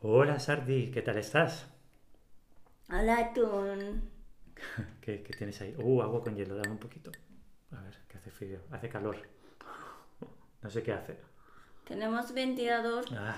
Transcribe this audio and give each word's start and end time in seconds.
Hola 0.00 0.38
Sardi, 0.40 0.90
¿qué 0.90 1.02
tal 1.02 1.18
estás? 1.18 1.68
Hola, 2.90 3.32
Tun. 3.32 4.02
¿Qué, 5.00 5.22
qué 5.22 5.32
tienes 5.34 5.60
ahí? 5.60 5.74
Uh, 5.78 6.02
agua 6.02 6.22
con 6.22 6.34
hielo, 6.36 6.56
dame 6.56 6.70
un 6.72 6.78
poquito. 6.78 7.10
A 7.72 7.80
ver, 7.82 7.94
que 8.08 8.18
hace 8.18 8.30
frío, 8.30 8.60
hace 8.70 8.88
calor. 8.88 9.16
No 10.62 10.70
sé 10.70 10.82
qué 10.82 10.92
hace. 10.92 11.16
Tenemos 11.86 12.32
ventilador, 12.34 13.04
Ah, 13.12 13.36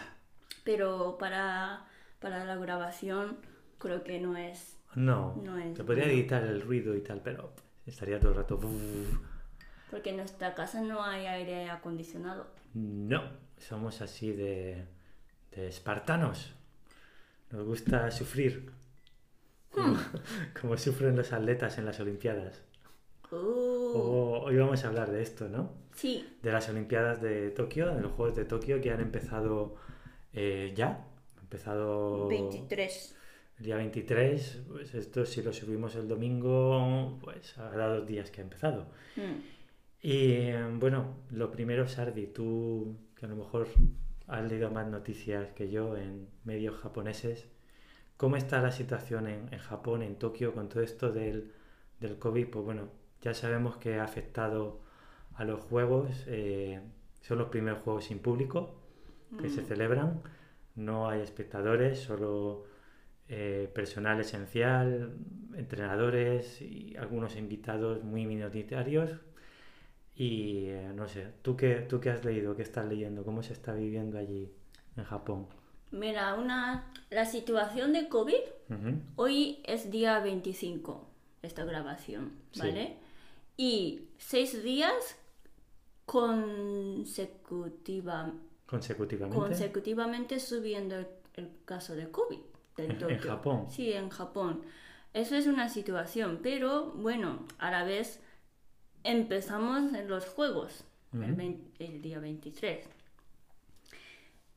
pero 0.64 1.18
para, 1.18 1.84
para 2.20 2.44
la 2.44 2.56
grabación 2.56 3.36
creo 3.78 4.02
que 4.02 4.18
no 4.20 4.36
es. 4.36 4.76
no, 4.94 5.34
No 5.42 5.58
es 5.58 5.74
te 5.76 5.84
podría 5.84 6.06
editar 6.06 6.42
el 6.44 6.62
ruido 6.62 6.94
y 6.96 7.02
tal, 7.02 7.20
pero 7.22 7.52
estaría 7.86 8.18
todo 8.18 8.30
el 8.30 8.36
rato. 8.38 8.58
Porque 9.90 10.10
en 10.10 10.16
nuestra 10.18 10.54
casa 10.54 10.80
no 10.80 11.02
hay 11.02 11.26
aire 11.26 11.68
acondicionado. 11.70 12.46
No, 12.74 13.22
somos 13.58 14.00
así 14.00 14.32
de, 14.32 14.86
de 15.54 15.68
espartanos. 15.68 16.54
Nos 17.50 17.64
gusta 17.64 18.10
sufrir. 18.10 18.70
Como, 19.70 19.96
como 20.60 20.76
sufren 20.76 21.16
los 21.16 21.32
atletas 21.32 21.78
en 21.78 21.84
las 21.86 22.00
Olimpiadas. 22.00 22.62
Uh, 23.30 23.36
O- 23.36 24.40
hoy 24.44 24.56
vamos 24.56 24.84
a 24.84 24.88
hablar 24.88 25.10
de 25.10 25.22
esto, 25.22 25.48
¿no? 25.48 25.72
Sí, 25.94 26.26
de 26.42 26.52
las 26.52 26.68
Olimpiadas 26.68 27.20
de 27.20 27.50
Tokio, 27.50 27.94
de 27.94 28.00
los 28.00 28.12
Juegos 28.12 28.36
de 28.36 28.44
Tokio 28.44 28.80
que 28.80 28.90
han 28.90 29.00
empezado 29.00 29.76
eh, 30.32 30.72
ya. 30.76 31.04
Han 31.36 31.42
empezado 31.42 32.28
23. 32.28 33.16
el 33.58 33.64
día 33.64 33.76
23. 33.76 34.62
Pues 34.68 34.94
esto 34.94 35.26
si 35.26 35.42
lo 35.42 35.52
subimos 35.52 35.94
el 35.96 36.06
domingo, 36.08 37.18
pues 37.22 37.56
habrá 37.58 37.88
dos 37.88 38.06
días 38.06 38.30
que 38.30 38.40
ha 38.40 38.44
empezado. 38.44 38.86
Mm. 39.16 39.40
Y 40.00 40.52
bueno, 40.78 41.16
lo 41.32 41.50
primero, 41.50 41.88
Sardi, 41.88 42.28
tú 42.28 42.96
que 43.16 43.26
a 43.26 43.28
lo 43.28 43.34
mejor 43.36 43.66
has 44.28 44.44
leído 44.50 44.70
más 44.70 44.86
noticias 44.88 45.50
que 45.52 45.70
yo 45.70 45.96
en 45.96 46.28
medios 46.44 46.76
japoneses, 46.80 47.48
¿cómo 48.16 48.36
está 48.36 48.60
la 48.62 48.72
situación 48.72 49.26
en, 49.28 49.52
en 49.52 49.58
Japón, 49.60 50.02
en 50.02 50.16
Tokio, 50.16 50.54
con 50.54 50.68
todo 50.68 50.82
esto 50.82 51.12
del, 51.12 51.52
del 52.00 52.18
COVID? 52.18 52.48
Pues 52.50 52.64
bueno, 52.64 52.90
ya 53.22 53.34
sabemos 53.34 53.76
que 53.78 53.96
ha 53.98 54.04
afectado 54.04 54.80
a 55.34 55.44
los 55.44 55.60
juegos, 55.60 56.24
eh, 56.28 56.80
son 57.22 57.38
los 57.38 57.48
primeros 57.48 57.80
juegos 57.82 58.04
sin 58.06 58.20
público 58.20 58.74
que 59.38 59.48
se 59.50 59.62
Mm. 59.62 59.66
celebran, 59.66 60.22
no 60.76 61.08
hay 61.08 61.20
espectadores, 61.22 62.00
solo 62.00 62.64
eh, 63.28 63.70
personal 63.74 64.20
esencial, 64.20 65.16
entrenadores 65.56 66.62
y 66.62 66.96
algunos 66.96 67.36
invitados 67.36 68.04
muy 68.04 68.26
minoritarios. 68.26 69.20
Y 70.20 70.66
eh, 70.66 70.90
no 70.94 71.06
sé, 71.08 71.28
¿tú 71.42 71.56
qué, 71.56 71.76
¿tú 71.88 72.00
qué 72.00 72.10
has 72.10 72.24
leído? 72.24 72.56
¿Qué 72.56 72.62
estás 72.62 72.86
leyendo? 72.88 73.24
¿Cómo 73.24 73.40
se 73.42 73.52
está 73.52 73.72
viviendo 73.72 74.18
allí 74.18 74.50
en 74.96 75.04
Japón? 75.04 75.46
Mira, 75.92 76.34
una, 76.34 76.90
la 77.10 77.24
situación 77.24 77.92
de 77.92 78.08
COVID, 78.08 78.34
hoy 79.16 79.60
es 79.64 79.90
día 79.92 80.18
25, 80.18 81.06
esta 81.42 81.64
grabación, 81.64 82.32
Sí. 82.50 82.60
¿vale? 82.60 82.96
Y 83.56 84.08
seis 84.18 84.62
días 84.64 84.92
consecutiva, 86.04 88.32
Consecutivamente. 88.66 89.38
consecutivamente 89.40 90.40
subiendo 90.40 90.96
el, 90.96 91.06
el 91.34 91.48
caso 91.64 91.94
de 91.94 92.10
COVID 92.10 92.38
del 92.76 92.90
En-. 93.02 93.18
Japón. 93.18 93.66
Sí, 93.70 93.92
en 93.92 94.08
Japón. 94.10 94.62
Eso 95.14 95.36
es 95.36 95.46
una 95.46 95.68
situación, 95.68 96.40
pero 96.42 96.86
bueno, 96.92 97.46
a 97.58 97.70
la 97.70 97.84
vez 97.84 98.20
empezamos 99.12 99.94
en 99.94 100.08
los 100.08 100.26
juegos 100.26 100.84
el, 101.12 102.02
día 102.02 102.18
23. 102.20 102.84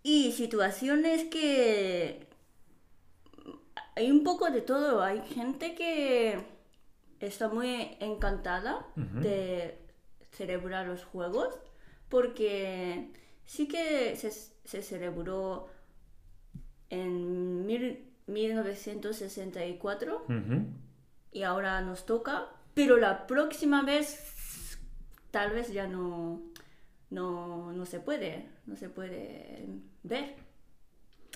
Y 0.04 0.32
situaciones 0.34 1.26
que 1.26 2.28
hay 3.96 4.12
un 4.12 4.24
poco 4.24 4.50
de 4.50 4.62
todo. 4.62 5.02
Hay 5.02 5.22
gente 5.22 5.76
que 5.76 6.40
está 7.20 7.48
muy 7.50 7.96
encantada 8.00 8.86
de 8.96 9.78
celebrar 10.32 10.88
los 10.88 11.04
juegos 11.04 11.54
porque 12.10 13.12
sí 13.46 13.68
que 13.68 14.16
se, 14.16 14.32
se 14.32 14.82
celebró 14.82 15.68
en 16.90 17.66
mil- 17.66 18.06
1964 18.28 20.26
Ujú. 20.26 20.66
y 21.32 21.44
ahora 21.44 21.82
nos 21.82 22.06
toca, 22.06 22.48
pero 22.74 22.98
la 22.98 23.28
próxima 23.28 23.84
vez 23.84 24.08
tal 25.32 25.52
vez 25.52 25.72
ya 25.74 25.88
no, 25.88 26.42
no, 27.10 27.72
no 27.74 27.86
se 27.86 28.00
puede, 28.00 28.48
no 28.66 28.76
se 28.76 28.90
puede 28.90 29.66
ver. 30.04 30.36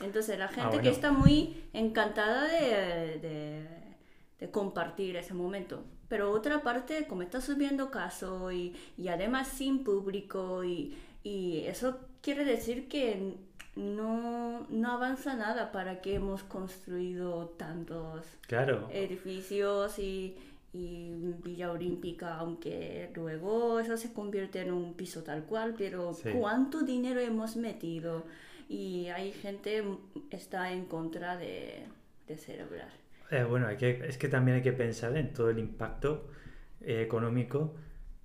Entonces 0.01 0.37
la 0.37 0.47
gente 0.49 0.71
que 0.77 0.77
bueno. 0.77 0.89
está 0.91 1.11
muy 1.11 1.63
encantada 1.73 2.43
de, 2.47 3.19
de- 3.19 3.85
de 4.39 4.51
compartir 4.51 5.15
ese 5.15 5.33
momento. 5.33 5.85
Pero 6.09 6.31
otra 6.31 6.61
parte, 6.61 7.07
como 7.07 7.21
está 7.21 7.39
subiendo 7.39 7.89
caso 7.89 8.51
y, 8.51 8.75
y 8.97 9.07
además 9.07 9.47
sin 9.47 9.83
público 9.85 10.63
y, 10.65 10.97
y 11.23 11.59
eso 11.67 11.99
quiere 12.21 12.43
decir 12.43 12.89
que 12.89 13.37
no, 13.77 14.67
no 14.69 14.91
avanza 14.91 15.35
nada 15.35 15.71
para 15.71 16.01
que 16.01 16.15
hemos 16.15 16.43
construido 16.43 17.47
tantos 17.57 18.25
Claro. 18.47 18.89
edificios 18.91 19.97
y, 19.99 20.35
y 20.77 21.11
Villa 21.43 21.71
Olímpica, 21.71 22.35
aunque 22.35 23.09
luego 23.15 23.79
eso 23.79 23.95
se 23.97 24.11
convierte 24.13 24.59
en 24.61 24.71
un 24.73 24.93
piso 24.95 25.23
tal 25.23 25.43
cual, 25.45 25.73
pero 25.77 26.13
Sí. 26.13 26.29
¿cuánto 26.37 26.81
dinero 26.81 27.19
hemos 27.21 27.55
metido? 27.55 28.23
Y 28.67 29.07
hay 29.07 29.31
gente 29.31 29.83
que 30.29 30.35
está 30.35 30.71
en 30.73 30.85
contra 30.85 31.37
de, 31.37 31.83
de 32.27 32.37
celebrar. 32.37 32.89
Eh, 33.31 33.43
bueno, 33.43 33.67
hay 33.67 33.77
que, 33.77 33.89
es 34.07 34.17
que 34.17 34.27
también 34.27 34.57
hay 34.57 34.63
que 34.63 34.73
pensar 34.73 35.15
en 35.17 35.31
todo 35.33 35.49
el 35.49 35.59
impacto 35.59 36.27
eh, 36.81 37.01
económico 37.01 37.75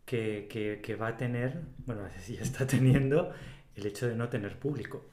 que, 0.05 0.49
que- 0.51 0.81
que 0.83 0.97
va 0.97 1.09
a 1.09 1.17
tener, 1.17 1.61
bueno, 1.87 2.03
ya 2.29 2.43
está 2.43 2.67
teniendo, 2.67 3.33
el 3.77 3.87
hecho 3.87 4.09
de 4.09 4.17
no 4.17 4.29
tener 4.29 4.59
público. 4.59 5.05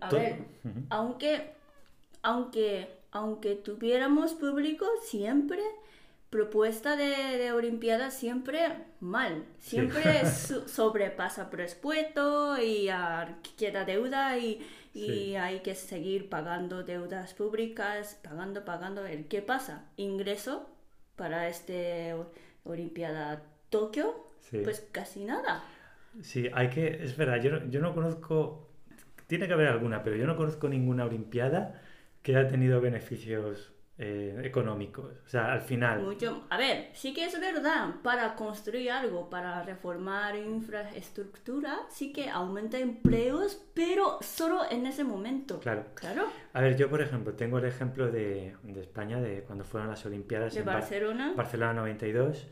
A 0.00 0.08
Todo- 0.08 0.20
ver, 0.20 0.38
Ujú. 0.64 0.80
aunque, 0.90 1.52
aunque, 2.22 2.88
aunque 3.12 3.54
tuviéramos 3.56 4.34
público, 4.34 4.84
siempre 5.02 5.60
propuesta 6.36 6.96
de, 6.96 7.38
de 7.38 7.52
Olimpiada 7.52 8.10
siempre 8.10 8.60
mal, 9.00 9.44
siempre 9.58 10.04
sobrepasa 10.78 11.50
presupuesto 11.50 12.58
y 12.60 12.88
ah, 12.90 13.38
queda 13.60 13.84
deuda 13.84 14.36
y, 14.38 14.60
y 14.94 15.06
Sí. 15.06 15.36
hay 15.36 15.60
que 15.60 15.74
seguir 15.74 16.28
pagando 16.28 16.82
deudas 16.82 17.34
públicas, 17.34 18.20
pagando, 18.22 18.64
pagando. 18.64 19.06
¿El 19.06 19.22
qué 19.28 19.40
pasa? 19.42 19.74
Ingreso 19.96 20.54
para 21.16 21.48
este 21.48 22.14
Olimpiada 22.64 23.42
Tokio, 23.70 24.06
Sí. 24.40 24.58
pues 24.64 24.80
casi 24.92 25.24
nada. 25.24 25.64
Sí, 26.22 26.48
hay 26.54 26.70
que, 26.70 27.02
es 27.04 27.16
verdad, 27.16 27.42
yo 27.42 27.50
no, 27.52 27.70
yo 27.70 27.80
no 27.80 27.94
conozco, 27.94 28.70
tiene 29.26 29.46
que 29.46 29.52
haber 29.54 29.68
alguna, 29.68 30.02
pero 30.02 30.16
yo 30.16 30.26
no 30.26 30.36
conozco 30.36 30.68
ninguna 30.68 31.04
Olimpiada 31.04 31.82
que 32.22 32.36
haya 32.36 32.48
tenido 32.48 32.80
beneficios 32.80 33.72
eh, 33.98 34.40
económicos. 34.44 35.12
O 35.26 35.28
sea, 35.28 35.52
al 35.52 35.62
final, 35.62 36.00
Mucho, 36.02 36.46
a 36.50 36.58
ver, 36.58 36.90
sí 36.94 37.14
que 37.14 37.24
es 37.24 37.40
verdad, 37.40 37.94
para 38.02 38.34
construir 38.34 38.90
algo, 38.90 39.30
para 39.30 39.62
reformar 39.62 40.36
infraestructura, 40.36 41.78
sí 41.88 42.12
que 42.12 42.28
aumenta 42.28 42.78
empleos, 42.78 43.60
pero 43.74 44.18
solo 44.20 44.62
en 44.70 44.86
ese 44.86 45.04
momento. 45.04 45.58
claro. 45.60 45.84
Claro, 45.94 46.28
A 46.52 46.60
ver, 46.60 46.76
yo 46.76 46.88
por 46.90 47.00
ejemplo, 47.00 47.34
tengo 47.34 47.58
el 47.58 47.64
ejemplo 47.64 48.10
de, 48.10 48.54
de 48.62 48.80
España, 48.80 49.20
de 49.20 49.42
cuando 49.42 49.64
fueron 49.64 49.88
las 49.88 50.04
Olimpiadas 50.06 50.54
de 50.54 50.60
en 50.60 50.66
Bar- 50.66 50.80
Barcelona. 50.80 51.32
Barcelona 51.36 51.72
92. 51.74 52.46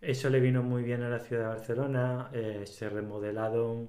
Eso 0.00 0.30
le 0.30 0.40
vino 0.40 0.62
muy 0.62 0.82
bien 0.82 1.02
a 1.02 1.08
la 1.08 1.18
ciudad 1.20 1.42
de 1.42 1.48
Barcelona. 1.48 2.30
eh, 2.32 2.62
se 2.66 2.88
remodelaron 2.88 3.88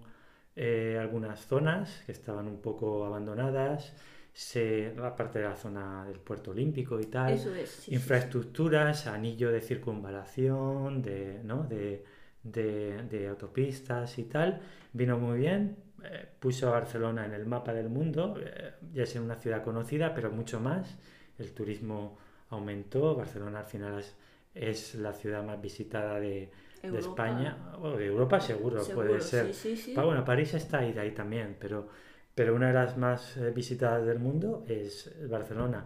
eh, 0.55 0.97
algunas 0.99 1.45
zonas 1.45 2.01
que 2.05 2.11
estaban 2.11 2.47
un 2.47 2.61
poco 2.61 3.05
abandonadas. 3.05 3.93
Se, 4.39 4.93
aparte 5.03 5.39
de 5.39 5.45
la 5.45 5.55
zona 5.55 6.05
del 6.05 6.19
puerto 6.19 6.51
olímpico 6.51 6.99
y 6.99 7.05
tal. 7.07 7.33
Eso 7.33 7.53
es. 7.55 7.69
sí, 7.69 7.81
sí, 7.85 7.95
infraestructuras, 7.95 9.07
anillo 9.07 9.51
de 9.51 9.61
circunvalación, 9.61 11.01
de, 11.01 11.41
¿no? 11.43 11.63
de, 11.63 12.03
de- 12.43 13.01
de 13.09 13.27
autopistas 13.29 14.17
y 14.19 14.25
tal. 14.25 14.61
Vino 14.93 15.17
muy 15.17 15.39
bien. 15.39 15.77
eh, 16.03 16.27
puso 16.39 16.67
a 16.67 16.71
Barcelona 16.71 17.25
en 17.25 17.33
el 17.33 17.47
mapa 17.47 17.73
del 17.73 17.89
mundo. 17.89 18.35
eh, 18.39 18.73
ya 18.93 19.03
es 19.03 19.15
una 19.15 19.35
ciudad 19.35 19.63
conocida, 19.63 20.13
pero 20.13 20.31
mucho 20.31 20.59
más. 20.59 20.95
El 21.39 21.51
turismo 21.53 22.17
aumentó. 22.51 23.15
Barcelona 23.15 23.61
al 23.61 23.65
final 23.65 23.99
es, 23.99 24.15
es 24.53 24.93
la 24.95 25.13
ciudad 25.13 25.43
más 25.43 25.59
visitada 25.59 26.19
de, 26.19 26.51
de 26.83 26.99
España. 26.99 27.73
O 27.81 27.97
de 27.97 28.05
Europa 28.05 28.39
seguro, 28.39 28.83
seguro, 28.83 29.07
puede 29.07 29.21
ser. 29.21 29.47
Sí, 29.47 29.53
sí, 29.75 29.77
sí. 29.77 29.93
Bueno, 29.95 30.23
París 30.23 30.53
está 30.53 30.77
ahí, 30.79 30.95
ahí 30.97 31.11
también, 31.11 31.57
pero, 31.59 31.89
pero 32.37 32.55
una 32.55 32.67
de 32.67 32.73
las 32.73 32.97
más 32.97 33.35
eh, 33.37 33.51
visitadas 33.51 34.05
del 34.05 34.19
mundo 34.19 34.63
es 34.69 35.11
Barcelona. 35.29 35.83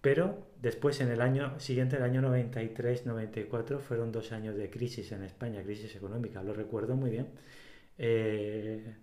Pero 0.00 0.24
después, 0.60 1.00
en 1.00 1.10
el 1.10 1.20
año 1.20 1.58
siguiente, 1.60 1.96
el 1.96 2.02
año 2.02 2.20
93-94, 2.22 3.78
fueron 3.80 4.10
dos 4.12 4.32
años 4.32 4.56
de 4.56 4.68
crisis 4.70 5.12
en 5.12 5.22
España, 5.22 5.62
crisis 5.62 5.94
económica, 5.96 6.42
lo 6.42 6.54
recuerdo 6.54 6.96
muy 6.96 7.10
bien. 7.10 7.28
Eh, 7.98 8.94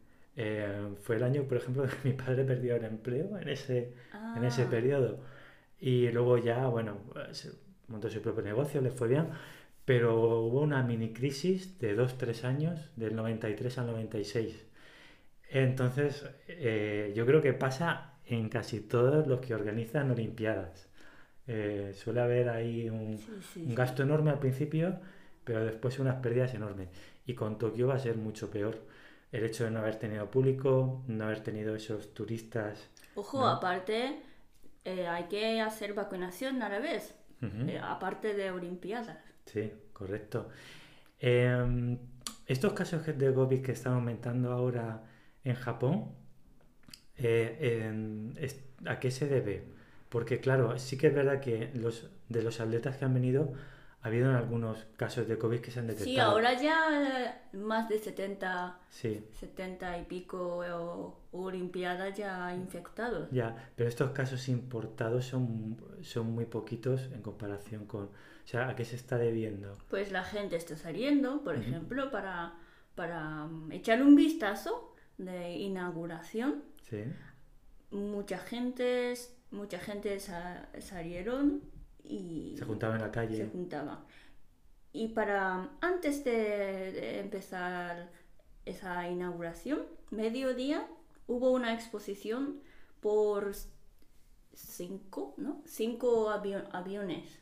Eh, 0.41 0.95
fue 1.03 1.17
el 1.17 1.23
año, 1.23 1.43
por 1.43 1.57
ejemplo, 1.57 1.83
que 2.03 2.09
mi 2.09 2.13
padre 2.15 2.45
perdió 2.45 2.75
el 2.77 2.85
empleo 2.85 3.37
en 3.39 3.49
ese, 3.49 3.93
en 4.37 4.43
ese 4.45 4.63
Ah. 4.63 4.69
periodo. 4.69 5.19
Y 5.79 6.09
luego 6.11 6.37
ya, 6.37 6.67
bueno, 6.67 6.97
se 7.31 7.51
montó 7.89 8.09
su 8.09 8.21
propio 8.21 8.41
negocio, 8.43 8.79
le 8.81 8.91
fue 8.91 9.07
bien, 9.09 9.27
pero 9.85 10.39
hubo 10.45 10.61
una 10.61 10.81
mini 10.83 11.11
crisis 11.13 11.77
de 11.79 11.93
2-3 11.95 12.45
años, 12.45 12.89
del 12.95 13.15
93 13.17 13.77
al 13.79 13.87
96. 13.87 14.65
Entonces, 15.49 16.25
eh, 16.47 17.11
yo 17.15 17.25
creo 17.25 17.41
que 17.41 17.53
pasa 17.53 18.13
en 18.25 18.49
casi 18.49 18.81
todos 18.81 19.27
los 19.27 19.39
que 19.41 19.55
organizan 19.55 20.11
Olimpiadas. 20.11 20.89
Eh, 21.47 21.93
suele 21.95 22.21
haber 22.21 22.49
ahí 22.49 22.89
un, 22.89 23.17
Sí, 23.17 23.33
sí, 23.53 23.63
un 23.65 23.69
sí. 23.69 23.75
gasto 23.75 24.03
enorme 24.03 24.31
al 24.31 24.39
principio, 24.39 24.99
pero 25.43 25.65
después 25.65 25.99
unas 25.99 26.17
pérdidas 26.17 26.53
enormes. 26.53 26.89
Y 27.25 27.33
con 27.35 27.57
Tokio 27.57 27.87
va 27.87 27.95
a 27.95 27.99
ser 27.99 28.17
mucho 28.17 28.49
peor. 28.51 28.77
El 29.31 29.43
hecho 29.45 29.63
de 29.65 29.71
no 29.71 29.79
haber 29.79 29.97
tenido 29.97 30.29
público, 30.31 31.03
no 31.07 31.25
haber 31.25 31.41
tenido 31.41 31.75
esos 31.75 32.13
turistas. 32.13 32.89
Ojo, 33.15 33.39
¿no? 33.39 33.47
aparte, 33.47 34.21
eh, 34.85 35.07
hay 35.07 35.25
que 35.25 35.61
hacer 35.61 35.93
vacunación 35.93 36.61
a 36.61 36.69
la 36.69 36.79
vez, 36.79 37.15
eh, 37.67 37.79
aparte 37.81 38.33
de 38.33 38.51
Olimpiadas. 38.51 39.17
Sí, 39.45 39.71
correcto. 39.93 40.49
Em, 41.19 41.97
estos 42.47 42.73
casos 42.73 43.05
de 43.05 43.33
COVID 43.33 43.61
que 43.61 43.71
están 43.73 43.93
aumentando 43.93 44.51
ahora 44.51 45.03
en 45.43 45.55
Japón, 45.55 46.11
eh, 47.17 47.85
em, 47.87 48.33
es- 48.37 48.59
¿a 48.85 48.99
qué 48.99 49.11
se 49.11 49.27
debe? 49.27 49.63
Porque 50.09 50.39
claro, 50.39 50.77
sí 50.79 50.97
que 50.97 51.07
es 51.07 51.13
verdad 51.15 51.39
que 51.41 51.71
los, 51.75 52.09
de 52.29 52.41
los 52.43 52.59
atletas 52.59 52.97
que 52.97 53.05
han 53.05 53.13
venido, 53.13 53.53
ha 54.01 54.07
habido 54.07 54.35
algunos 54.35 54.85
casos 54.95 55.27
de 55.27 55.37
COVID 55.37 55.59
que 55.59 55.71
se 55.71 55.79
han 55.79 55.87
Sí, 55.87 55.95
detectado. 55.95 56.31
ahora 56.31 56.53
ya 56.61 57.43
más 57.53 57.89
de 57.89 57.99
70, 57.99 58.79
Sí, 58.89 59.21
70 59.33 59.97
y 59.97 60.05
pico 60.05 60.63
eh, 60.63 60.71
o- 60.71 61.17
Olimpiadas 61.31 62.17
ya 62.17 62.55
infectados. 62.55 63.29
ya, 63.31 63.71
pero 63.75 63.87
estos 63.87 64.11
casos 64.11 64.47
importados 64.49 65.25
son, 65.25 65.77
son 66.01 66.31
muy 66.31 66.45
poquitos 66.45 67.09
en 67.13 67.21
comparación 67.21 67.85
con... 67.85 68.05
O 68.05 68.47
sea, 68.51 68.69
¿a 68.69 68.75
qué 68.75 68.83
se 68.83 68.95
está 68.95 69.17
debiendo? 69.19 69.77
Pues 69.89 70.11
la 70.11 70.23
gente 70.23 70.55
está 70.55 70.75
saliendo, 70.75 71.43
por 71.43 71.53
Ujú. 71.55 71.63
ejemplo, 71.65 72.09
para, 72.09 72.55
para 72.95 73.45
mm, 73.45 73.71
echar 73.73 74.01
un 74.01 74.15
vistazo 74.15 74.88
de 75.19 75.51
inauguración. 75.57 76.63
Sí, 76.89 77.03
Mucha 77.91 78.37
gente, 78.39 79.13
mucha 79.51 79.79
gente 79.79 80.19
sa- 80.19 80.69
salieron 80.79 81.61
y 82.03 82.55
se 82.57 82.65
juntaban 82.65 82.95
en 82.97 83.01
la 83.01 83.07
se 83.07 83.11
calle. 83.13 83.49
juntaban. 83.51 83.99
Y 84.93 85.09
para 85.09 85.69
antes 85.81 86.23
de, 86.23 87.19
empezar 87.19 88.09
esa 88.65 89.07
inauguración, 89.07 89.81
mediodía, 90.11 90.87
hubo 91.27 91.51
una 91.51 91.73
exposición 91.73 92.59
por 93.01 93.53
cinco, 94.53 95.33
¿no? 95.37 95.61
Cinco 95.65 96.29
avio- 96.29 96.67
aviones 96.71 97.39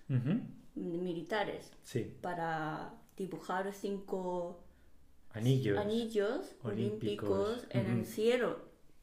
militares 0.75 1.71
Sí, 1.83 2.15
para 2.21 2.93
dibujar 3.15 3.73
cinco 3.73 4.59
anillos. 5.31 5.77
anillos 5.77 6.55
olímpicos. 6.63 7.29
olímpicos 7.29 7.67
en 7.69 7.85
Ujú. 7.85 7.99
el 7.99 8.05
cielo 8.05 8.59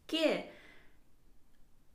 que 0.07 0.51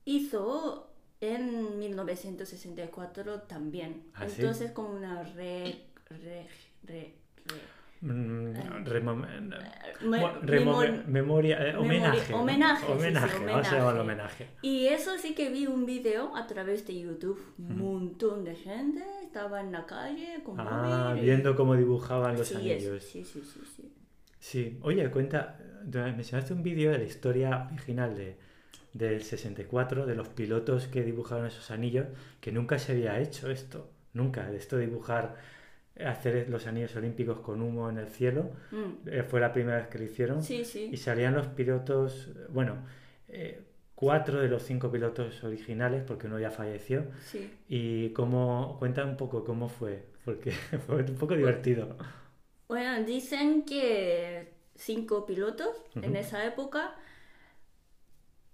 hizo 0.05 0.89
en 1.21 1.77
1964 1.79 3.41
también. 3.41 4.03
¿Ah, 4.13 4.27
sí? 4.27 4.35
Entonces 4.41 4.71
como 4.71 4.89
una 4.91 5.23
re, 5.23 5.85
re, 6.09 6.47
re, 6.83 7.13
re- 7.45 7.79
Mm, 8.01 8.53
Bueno, 10.07 10.39
memoria, 11.07 11.75
homenaje. 11.77 12.31
¿no? 12.31 12.39
homenaje, 12.39 12.79
sí, 12.79 12.85
sí, 12.87 12.93
Homenaje, 12.93 13.35
vamos 13.39 13.67
a 13.67 13.75
homenaje. 13.75 13.99
homenaje. 13.99 14.47
Y 14.61 14.85
eso 14.87 15.17
sí 15.17 15.35
que 15.35 15.49
vi 15.49 15.67
un 15.67 15.85
video 15.85 16.33
a 16.33 16.47
través 16.47 16.87
de 16.87 16.97
YouTube. 16.97 17.41
Un 17.57 17.77
montón 17.77 18.45
de 18.45 18.55
gente 18.55 19.03
estaba 19.21 19.59
en 19.59 19.73
la 19.73 19.85
calle 19.85 20.41
con 20.45 20.55
Ah, 20.61 21.13
viendo 21.19 21.57
cómo 21.57 21.75
dibujaban 21.75 22.37
los 22.37 22.47
Sí, 22.47 22.53
es- 22.71 22.85
anillos. 22.85 23.03
sí, 23.03 23.25
sí, 23.25 23.41
sí, 23.43 23.61
sí. 23.75 23.93
Sí, 24.49 24.79
oye, 24.81 25.07
cuenta, 25.11 25.59
me 25.85 26.11
mencionaste 26.11 26.53
un 26.53 26.63
vídeo 26.63 26.89
de 26.91 26.97
la 26.97 27.03
historia 27.03 27.69
original 27.71 28.15
de, 28.15 28.35
del 28.93 29.21
64, 29.21 30.07
de 30.07 30.15
los 30.15 30.27
pilotos 30.29 30.87
que 30.87 31.03
dibujaron 31.03 31.45
esos 31.45 31.69
anillos, 31.69 32.07
que 32.41 32.51
nunca 32.51 32.79
se 32.79 32.93
había 32.93 33.19
hecho 33.19 33.51
esto, 33.51 33.91
nunca, 34.11 34.49
de 34.49 34.57
esto 34.57 34.77
de 34.77 34.87
dibujar, 34.87 35.35
hacer 36.03 36.49
los 36.49 36.65
anillos 36.65 36.95
olímpicos 36.95 37.41
con 37.41 37.61
humo 37.61 37.91
en 37.91 37.99
el 37.99 38.07
cielo, 38.07 38.49
Mm, 38.71 39.07
eh, 39.07 39.21
fue 39.21 39.39
la 39.39 39.53
primera 39.53 39.77
vez 39.77 39.87
que 39.87 39.99
lo 39.99 40.05
hicieron. 40.05 40.41
Sí, 40.41 40.65
sí. 40.65 40.89
Y 40.91 40.97
salían 40.97 41.35
los 41.35 41.45
pilotos, 41.45 42.31
bueno, 42.49 42.77
eh, 43.27 43.61
cuatro 43.93 44.39
de 44.41 44.47
los 44.47 44.63
cinco 44.63 44.89
pilotos 44.91 45.43
originales, 45.43 46.01
porque 46.07 46.25
uno 46.25 46.39
ya 46.39 46.49
falleció. 46.49 47.05
sí. 47.23 47.51
Y 47.67 48.09
cómo, 48.13 48.77
cuenta 48.79 49.05
un 49.05 49.15
poco 49.15 49.43
cómo 49.43 49.69
fue, 49.69 50.05
porque 50.25 50.49
fue 50.87 51.03
un 51.03 51.17
poco 51.17 51.35
divertido. 51.35 51.95
Bueno, 52.69 53.03
dicen 53.03 53.63
que 53.65 54.53
cinco 54.75 55.25
pilotos 55.25 55.75
en 55.95 56.15
esa 56.15 56.45
época, 56.45 56.95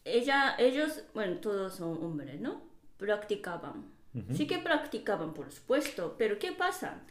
ella, 0.06 0.56
ellos, 0.58 1.04
bueno, 1.14 1.38
todos 1.42 1.76
son 1.76 2.02
hombres, 2.04 2.40
¿no? 2.40 2.62
Practicaban. 2.98 3.94
Sí 4.34 4.48
que 4.48 4.60
practicaban, 4.60 5.34
por 5.34 5.52
supuesto, 5.52 6.16
pero 6.18 6.40
¿qué 6.40 6.54
pasa? 6.54 7.04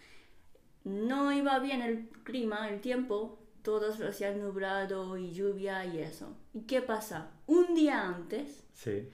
No 0.84 1.30
iba 1.30 1.58
bien 1.58 1.82
el 1.82 2.08
clima, 2.24 2.70
el 2.70 2.80
tiempo, 2.80 3.38
todos 3.60 3.98
los 3.98 4.18
días 4.18 4.34
nublado 4.38 5.18
y 5.18 5.32
lluvia 5.32 5.84
y 5.84 5.98
eso. 5.98 6.34
¿Y 6.54 6.62
qué 6.62 6.80
pasa? 6.80 7.32
Un 7.46 7.74
día 7.74 8.02
antes 8.08 8.64
Sí, 8.72 9.10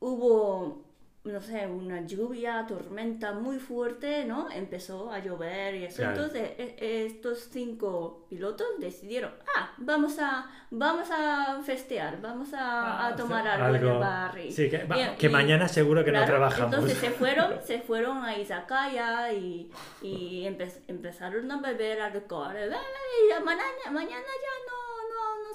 hubo, 0.00 0.83
no 1.24 1.40
sé, 1.40 1.66
una 1.66 2.02
lluvia, 2.02 2.66
tormenta 2.68 3.32
muy 3.32 3.58
fuerte, 3.58 4.26
¿no? 4.26 4.50
Empezó 4.50 5.10
a 5.10 5.20
llover 5.20 5.74
y 5.74 5.84
eso. 5.84 5.96
Claro. 6.02 6.12
Entonces, 6.16 6.50
e- 6.58 6.76
e- 6.78 7.06
estos 7.06 7.48
cinco 7.50 8.26
pilotos 8.28 8.66
decidieron, 8.78 9.32
ah, 9.56 9.72
vamos 9.78 10.18
a, 10.18 10.50
vamos 10.70 11.08
a 11.10 11.62
festear, 11.64 12.20
vamos 12.20 12.52
a, 12.52 13.06
a 13.06 13.16
tomar 13.16 13.46
algo, 13.48 13.74
en 13.76 13.82
el 13.94 13.98
bar. 13.98 14.38
y- 14.38 14.52
Sí, 14.52 14.68
que, 14.68 14.76
y- 14.76 15.26
y- 15.26 15.28
mañana 15.30 15.66
seguro 15.66 16.04
que 16.04 16.12
no 16.12 16.18
trabajamos. 16.26 16.74
Entonces 16.74 16.98
se 16.98 17.10
fueron, 17.10 17.54
se 17.64 17.80
fueron 17.80 18.22
a 18.22 18.36
Izakaya 18.36 19.32
y, 19.32 19.70
y 20.02 20.44
empe- 20.44 20.82
empezaron 20.88 21.50
a 21.50 21.56
beber 21.58 22.02
alcohol. 22.02 22.54
"Ay, 22.54 23.42
mañana, 23.42 23.64
mañana 23.90 24.12
ya 24.12 24.54
no, 24.68 24.83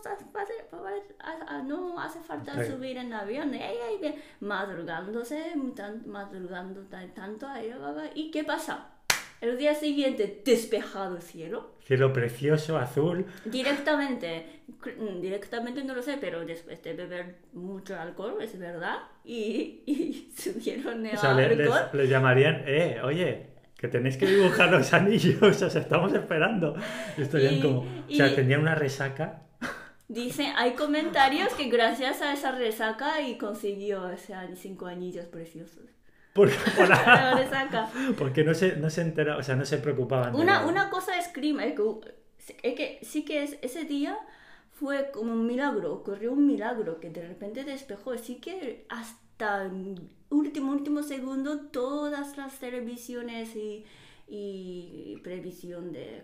no, 0.05 0.11
no, 0.33 0.39
hace, 0.39 0.53
hace- 1.21 1.43
a- 1.47 1.61
no 1.63 1.99
hace 1.99 2.19
falta 2.19 2.63
subir 2.65 2.97
en 2.97 3.13
avión. 3.13 3.51
Bien, 3.51 4.15
madrugándose, 4.41 5.53
tan- 5.75 6.03
madrugando 6.07 6.81
tan- 6.83 7.13
tanto. 7.13 7.47
¿Y 8.15 8.31
qué 8.31 8.43
pasa? 8.43 8.91
El 9.41 9.57
día 9.57 9.73
siguiente, 9.73 10.41
despejado 10.43 11.15
el 11.15 11.21
cielo. 11.21 11.75
Cielo 11.85 12.11
precioso, 12.11 12.77
azul. 12.77 13.25
Directamente, 13.45 14.61
mm, 14.67 15.21
directamente 15.21 15.81
no 15.83 15.95
lo 15.95 16.01
sé, 16.01 16.17
pero 16.19 16.45
después 16.45 16.83
de 16.83 16.93
beber 16.93 17.37
mucho 17.53 17.97
alcohol, 17.97 18.35
es 18.41 18.59
verdad, 18.59 18.97
y, 19.23 19.81
y 19.85 20.31
subieron 20.37 21.05
el 21.05 21.15
O 21.15 21.19
sea, 21.19 21.31
alcohol. 21.37 21.57
les, 21.57 21.93
les 21.93 22.09
llamarían, 22.09 22.63
eh, 22.67 22.99
oye, 23.01 23.47
que 23.77 23.87
tenéis 23.87 24.17
que 24.17 24.25
dibujar 24.25 24.69
los 24.71 24.91
anillos, 24.93 25.41
os 25.61 25.73
estamos 25.75 26.13
esperando. 26.13 26.75
Y 27.17 27.21
estarían 27.21 27.53
Y- 27.55 27.61
como, 27.61 27.79
o 27.79 28.11
sea, 28.11 28.27
y- 28.27 28.35
tendrían 28.35 28.59
una 28.61 28.75
resaca. 28.75 29.43
Dice, 30.09 30.51
hay 30.57 30.73
comentarios 30.73 31.53
que 31.53 31.69
gracias 31.69 32.21
a 32.21 32.33
esa 32.33 32.51
resaca 32.51 33.21
y 33.21 33.37
consiguió 33.37 34.03
an- 34.03 34.55
cinco 34.57 34.87
anillos 34.87 35.27
preciosos. 35.27 35.85
Por 36.33 36.49
la- 36.89 37.35
resaca. 37.37 37.89
porque 38.17 38.43
no 38.43 38.53
se, 38.53 38.75
no 38.75 38.89
se 38.89 39.01
entera, 39.01 39.37
o 39.37 39.43
sea, 39.43 39.55
no 39.55 39.65
se 39.65 39.77
preocupaban. 39.77 40.35
Una, 40.35 40.65
una 40.65 40.89
cosa 40.89 41.17
es 41.17 41.27
clima, 41.27 41.63
es 41.65 41.75
que, 41.75 41.83
es 42.63 42.75
que 42.75 42.99
sí 43.03 43.23
que 43.23 43.43
es, 43.43 43.57
ese 43.61 43.85
día 43.85 44.17
fue 44.71 45.11
como 45.11 45.33
un 45.33 45.45
milagro, 45.45 45.93
ocurrió 45.93 46.31
un 46.33 46.47
milagro 46.47 46.99
que 46.99 47.09
de 47.09 47.27
repente 47.27 47.63
despejó, 47.63 48.11
así 48.11 48.35
que 48.41 48.85
hasta 48.89 49.63
el 49.65 50.09
último, 50.29 50.71
último 50.71 51.03
segundo 51.03 51.67
todas 51.67 52.35
las 52.37 52.57
televisiones 52.59 53.55
y, 53.55 53.85
y 54.27 55.17
previsión 55.23 55.91
de 55.91 56.23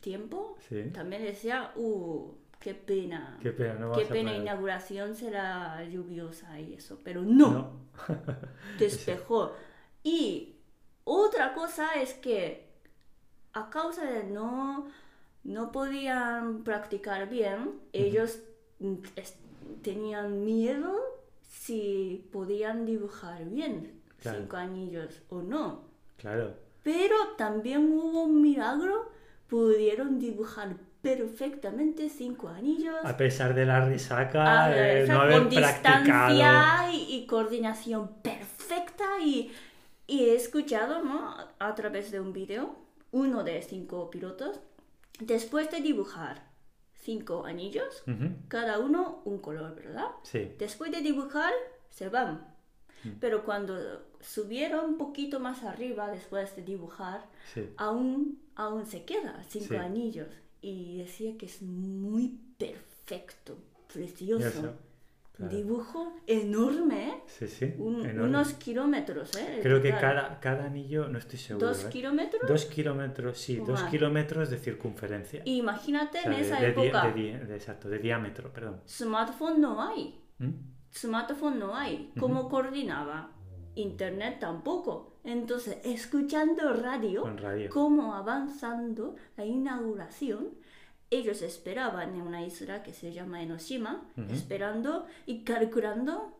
tiempo 0.00 0.56
Sí. 0.68 0.84
también 0.92 1.22
decía, 1.22 1.72
uh, 1.76 2.30
qué 2.66 2.74
pena. 2.74 3.38
Qué 3.40 3.52
pena, 3.52 3.74
no 3.74 3.92
Qué 3.92 4.00
vas 4.02 4.10
a 4.10 4.12
pena, 4.12 4.30
poder. 4.30 4.42
inauguración 4.42 5.14
será 5.14 5.84
lluviosa 5.84 6.58
y 6.60 6.74
eso, 6.74 6.98
pero 7.04 7.22
no, 7.22 7.50
No. 7.52 7.70
despejó. 8.78 9.52
Y 10.02 10.56
otra 11.04 11.54
cosa 11.54 11.94
es 12.02 12.14
que 12.14 12.66
a 13.52 13.70
causa 13.70 14.04
de 14.04 14.24
no, 14.24 14.88
no 15.44 15.70
podían 15.70 16.64
practicar 16.64 17.28
bien, 17.28 17.78
ellos 17.92 18.40
mm, 18.80 18.94
tenían 19.82 20.44
miedo 20.44 20.92
si 21.42 22.28
podían 22.32 22.84
dibujar 22.84 23.44
bien 23.44 24.00
Claro. 24.20 24.38
cinco 24.40 24.56
anillos 24.56 25.22
o 25.28 25.40
no. 25.42 25.84
Claro. 26.16 26.54
Pero 26.82 27.14
también 27.36 27.92
hubo 27.92 28.24
un 28.24 28.40
milagro, 28.42 29.10
pudieron 29.48 30.18
dibujar 30.18 30.76
perfectamente 31.16 32.08
cinco 32.08 32.48
anillos. 32.48 32.96
A 33.04 33.16
pesar 33.16 33.54
de 33.54 33.64
la 33.64 33.84
risaca, 33.84 34.70
eh, 34.76 35.06
no 35.08 35.20
haber 35.22 35.38
con 35.42 35.48
practicado. 35.50 36.02
distancia 36.04 36.90
y, 36.92 37.14
y 37.16 37.26
coordinación 37.26 38.08
perfecta 38.22 39.04
y, 39.22 39.52
y 40.06 40.24
he 40.24 40.34
escuchado 40.34 41.02
¿no? 41.02 41.34
a 41.58 41.74
través 41.74 42.10
de 42.10 42.20
un 42.20 42.32
vídeo 42.32 42.76
uno 43.12 43.44
de 43.44 43.62
cinco 43.62 44.10
pilotos 44.10 44.60
después 45.20 45.70
de 45.70 45.80
dibujar 45.80 46.42
cinco 46.94 47.44
anillos 47.46 48.02
cada 48.48 48.78
uno 48.80 49.22
un 49.24 49.38
color 49.38 49.74
verdad 49.76 50.08
Sí. 50.22 50.52
después 50.58 50.90
de 50.90 51.00
dibujar 51.00 51.52
se 51.88 52.08
van 52.08 52.44
pero 53.20 53.44
cuando 53.44 53.74
subieron 54.20 54.84
un 54.86 54.98
poquito 54.98 55.38
más 55.38 55.62
arriba 55.62 56.08
después 56.10 56.56
de 56.56 56.62
dibujar 56.62 57.20
Sí. 57.54 57.62
aún, 57.76 58.40
aún 58.56 58.84
se 58.86 59.04
queda 59.04 59.42
cinco 59.48 59.74
Sí. 59.74 59.76
anillos. 59.76 60.28
Y 60.68 60.98
decía 60.98 61.36
que 61.38 61.46
es 61.46 61.62
muy 61.62 62.40
perfecto, 62.58 63.56
precioso. 63.92 64.46
Eso, 64.48 64.72
claro. 65.32 65.56
Dibujo 65.56 66.12
enorme, 66.26 67.08
¿eh? 67.08 67.14
Sí, 67.26 67.46
sí. 67.46 67.72
Un- 67.78 68.04
enorme. 68.04 68.30
unos 68.30 68.54
kilómetros, 68.54 69.36
¿eh? 69.36 69.60
Creo 69.62 69.80
que 69.80 69.90
cada, 69.90 70.40
cada 70.40 70.64
anillo, 70.64 71.08
no 71.08 71.18
estoy 71.18 71.38
seguro. 71.38 71.68
¿Dos 71.68 71.84
¿eh? 71.84 71.88
kilómetros? 71.90 72.48
Dos 72.48 72.64
kilómetros, 72.64 73.38
sí, 73.38 73.56
dos 73.64 73.82
kilómetros 73.84 74.50
de 74.50 74.58
circunferencia. 74.58 75.42
Imagínate 75.44 76.18
O 76.18 76.22
sea, 76.22 76.32
en 76.32 76.36
de- 76.38 76.42
esa 76.46 76.60
de, 76.60 76.68
época, 76.68 77.10
de- 77.12 77.54
exacto, 77.54 77.88
de 77.88 77.98
diámetro, 77.98 78.52
perdón. 78.52 78.80
smartphone 78.88 79.60
no 79.60 79.80
hay. 79.80 80.20
¿Mm? 80.38 80.50
Smartphone 80.92 81.58
no 81.60 81.76
hay. 81.76 82.10
¿Cómo 82.18 82.48
coordinaba? 82.48 83.30
Internet 83.76 84.38
tampoco. 84.40 85.15
Entonces, 85.26 85.78
escuchando 85.84 86.72
radio, 86.72 87.22
Con 87.22 87.36
radio. 87.38 87.68
cómo 87.70 88.14
avanzando 88.14 89.16
la 89.36 89.44
inauguración, 89.44 90.48
ellos 91.10 91.42
esperaban 91.42 92.14
en 92.14 92.22
una 92.22 92.44
isla 92.44 92.82
que 92.82 92.92
se 92.92 93.12
llama 93.12 93.42
Enoshima, 93.42 94.02
esperando 94.30 95.06
y 95.26 95.42
calculando 95.44 96.36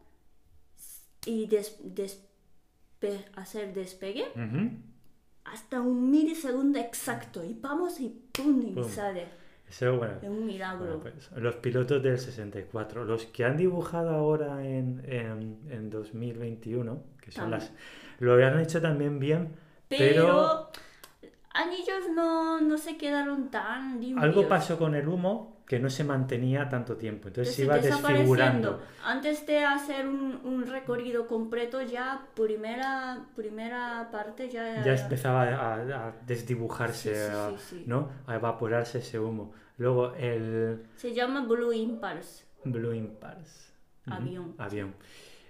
y 1.25 1.47
des- 1.47 1.79
despe- 1.85 3.25
hacer 3.35 3.75
despegue 3.75 4.25
hasta 5.45 5.81
un 5.81 6.11
milisegundo 6.11 6.79
exacto 6.79 7.45
y 7.45 7.55
vamos 7.55 8.01
y 8.01 8.09
pum, 8.33 8.63
y 8.77 8.85
sale. 8.89 9.27
Eso, 9.69 9.97
bueno. 9.99 10.15
Es 10.23 10.29
un 10.29 10.47
milagro. 10.47 10.99
Bueno, 10.99 11.01
pues, 11.01 11.31
los 11.43 11.57
pilotos 11.57 12.01
del 12.03 12.19
64, 12.19 13.05
los 13.05 13.27
que 13.27 13.45
han 13.45 13.57
dibujado 13.57 14.11
ahora 14.11 14.65
en, 14.65 15.03
en, 15.07 15.59
en 15.71 15.91
2021, 15.91 17.03
que 17.27 17.33
son 17.33 17.51
También. 17.51 17.61
las... 17.61 18.21
Lo 18.21 18.33
habían 18.33 18.59
hecho 18.61 18.81
también 18.81 19.19
bien, 19.19 19.55
pero, 19.89 20.71
pero, 21.21 21.31
anillos 21.53 22.09
no, 22.15 22.61
no 22.63 22.79
se 22.79 22.97
quedaron 22.97 23.51
tan 23.51 24.01
limpios. 24.01 24.25
algo 24.25 24.49
pasó 24.49 24.79
con 24.79 24.95
el 24.95 25.07
humo 25.07 25.55
que 25.67 25.81
no 25.81 25.91
se 25.91 26.05
mantenía 26.05 26.69
tanto 26.69 26.97
tiempo, 26.97 27.27
entonces 27.29 27.55
se 27.55 27.65
iba 27.65 27.75
Des- 27.77 27.87
desfigurando. 28.03 28.81
Antes 29.05 29.45
de 29.47 29.65
hacer 29.65 30.07
un, 30.07 30.41
un 30.45 30.65
recorrido 30.67 31.27
completo, 31.27 31.83
ya 31.83 32.23
primera, 32.35 33.27
primera 33.35 34.09
parte 34.13 34.49
ya... 34.49 34.85
Ya 34.85 34.95
empezaba 34.95 35.43
a, 35.43 35.75
a 36.09 36.13
desdibujarse, 36.25 37.15
Sí, 37.17 37.33
sí, 37.59 37.65
sí. 37.79 37.85
¿no? 37.87 38.11
A 38.29 38.37
evaporarse 38.37 38.99
ese 38.99 39.19
humo. 39.19 39.53
Luego 39.77 40.15
el 40.15 40.87
Se 40.97 41.13
llama 41.13 41.41
Blue 41.43 41.73
Impulse. 41.73 42.45
Blue 42.65 42.95
Impulse. 42.95 43.73
Avión. 44.07 44.55
Avión. 44.59 44.95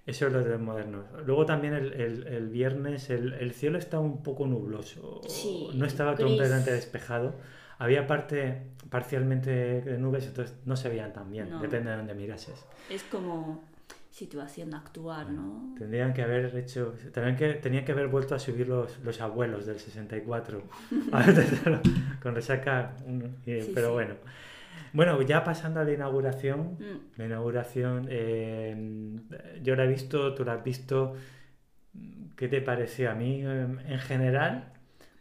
Eso 0.06 0.28
es 0.28 0.32
lo 0.32 0.42
de 0.42 0.50
los 0.50 0.60
modernos. 0.60 1.04
Luego 1.26 1.44
también 1.46 1.74
el, 1.74 1.92
el- 1.94 2.26
el 2.28 2.48
viernes 2.48 3.10
el, 3.10 3.32
el 3.34 3.52
cielo 3.52 3.76
estaba 3.78 4.02
un 4.04 4.22
poco 4.22 4.46
nubloso. 4.46 5.20
Sí, 5.28 5.68
no 5.74 5.84
estaba 5.84 6.14
gris. 6.14 6.26
completamente 6.26 6.72
despejado. 6.72 7.34
Había 7.78 8.06
parte 8.06 8.62
parcialmente 8.88 9.50
de 9.82 9.98
nubes, 9.98 10.26
entonces 10.26 10.56
no 10.64 10.76
se 10.76 10.88
veían 10.88 11.12
tan 11.12 11.30
bien. 11.30 11.50
No. 11.50 11.60
Depende 11.60 11.90
de 11.90 11.96
dónde 11.96 12.14
mirases. 12.14 12.64
Es 12.88 13.02
como 13.02 13.64
situación 14.10 14.72
actual, 14.74 15.34
¿no? 15.36 15.74
Tendrían 15.76 16.14
que 16.14 16.22
haber 16.22 16.56
hecho. 16.56 16.94
Que, 17.36 17.54
tenían 17.60 17.84
que 17.84 17.92
haber 17.92 18.08
vuelto 18.08 18.34
a 18.34 18.38
subir 18.38 18.66
los, 18.68 18.98
los 19.00 19.20
abuelos 19.20 19.66
del 19.66 19.78
64. 19.78 20.62
A 21.12 21.22
ver, 21.26 21.80
con 22.22 22.34
resaca. 22.34 22.94
Sí, 23.44 23.72
pero 23.74 23.88
sí. 23.88 23.92
bueno. 23.92 24.14
Bueno, 24.92 25.20
ya 25.22 25.44
pasando 25.44 25.80
a 25.80 25.84
la 25.84 25.92
inauguración. 25.92 26.76
Mm. 26.78 27.18
La 27.18 27.24
inauguración, 27.26 28.06
eh, 28.10 29.20
yo 29.62 29.76
la 29.76 29.84
he 29.84 29.88
visto, 29.88 30.34
tú 30.34 30.44
la 30.44 30.54
has 30.54 30.64
visto. 30.64 31.14
¿Qué 32.36 32.48
te 32.48 32.60
pareció? 32.60 33.10
A 33.10 33.14
mí, 33.14 33.42
eh, 33.42 33.66
en 33.88 33.98
general, 33.98 34.72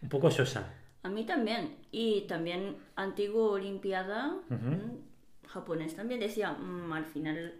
un 0.01 0.09
poco 0.09 0.29
sosa. 0.31 0.73
A 1.03 1.09
mí 1.09 1.25
también. 1.25 1.75
Y 1.91 2.21
también 2.27 2.75
antiguo 2.95 3.51
Olimpiada 3.51 4.35
Ujú. 4.49 4.55
mm, 4.57 5.47
japonés 5.47 5.95
también 5.95 6.19
decía, 6.19 6.53
"Mm, 6.53 6.91
al 6.91 7.05
final 7.05 7.53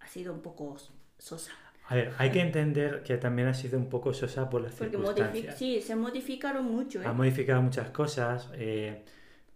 ha 0.00 0.06
sido 0.06 0.32
un 0.32 0.40
poco 0.40 0.76
sosa. 1.18 1.52
A 1.88 1.94
ver, 1.96 2.12
hay 2.16 2.30
que 2.30 2.40
entender 2.40 3.02
que 3.02 3.18
también 3.18 3.48
ha 3.48 3.52
sido 3.54 3.78
un 3.78 3.90
poco 3.90 4.14
sosa 4.14 4.48
por 4.48 4.62
las 4.62 4.74
Porque 4.74 4.96
circunstancias. 4.96 5.58
sí, 5.58 5.82
se 5.82 5.94
modificaron 5.96 6.64
mucho, 6.64 7.02
¿eh? 7.02 7.06
Ha 7.06 7.12
modificado 7.12 7.60
muchas 7.60 7.90
cosas, 7.90 8.50
eh, 8.54 9.04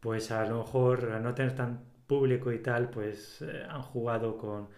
pues 0.00 0.30
a 0.30 0.44
lo 0.46 0.58
mejor 0.58 1.10
al 1.12 1.22
no 1.22 1.34
tener 1.34 1.54
tan 1.54 1.80
público 2.06 2.52
y 2.52 2.60
tal, 2.60 2.90
pues 2.90 3.42
eh, 3.42 3.64
han 3.68 3.82
jugado 3.82 4.36
con, 4.38 4.68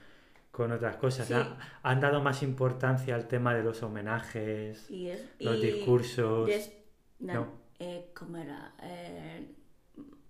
con 0.50 0.72
otras 0.72 0.96
cosas. 0.96 1.28
Sí. 1.28 1.34
Han 1.82 2.00
dado 2.00 2.20
más 2.22 2.42
importancia 2.42 3.14
al 3.14 3.28
tema 3.28 3.54
de 3.54 3.62
los 3.62 3.82
homenajes, 3.82 4.90
Y 4.90 5.08
es, 5.08 5.24
los 5.38 5.56
y 5.58 5.60
discursos. 5.72 6.46
des- 6.46 6.72
na- 7.20 7.34
No. 7.34 7.48
eh, 7.78 8.10
¿Cómo 8.14 8.36
era? 8.38 8.72
Eh, 8.82 9.46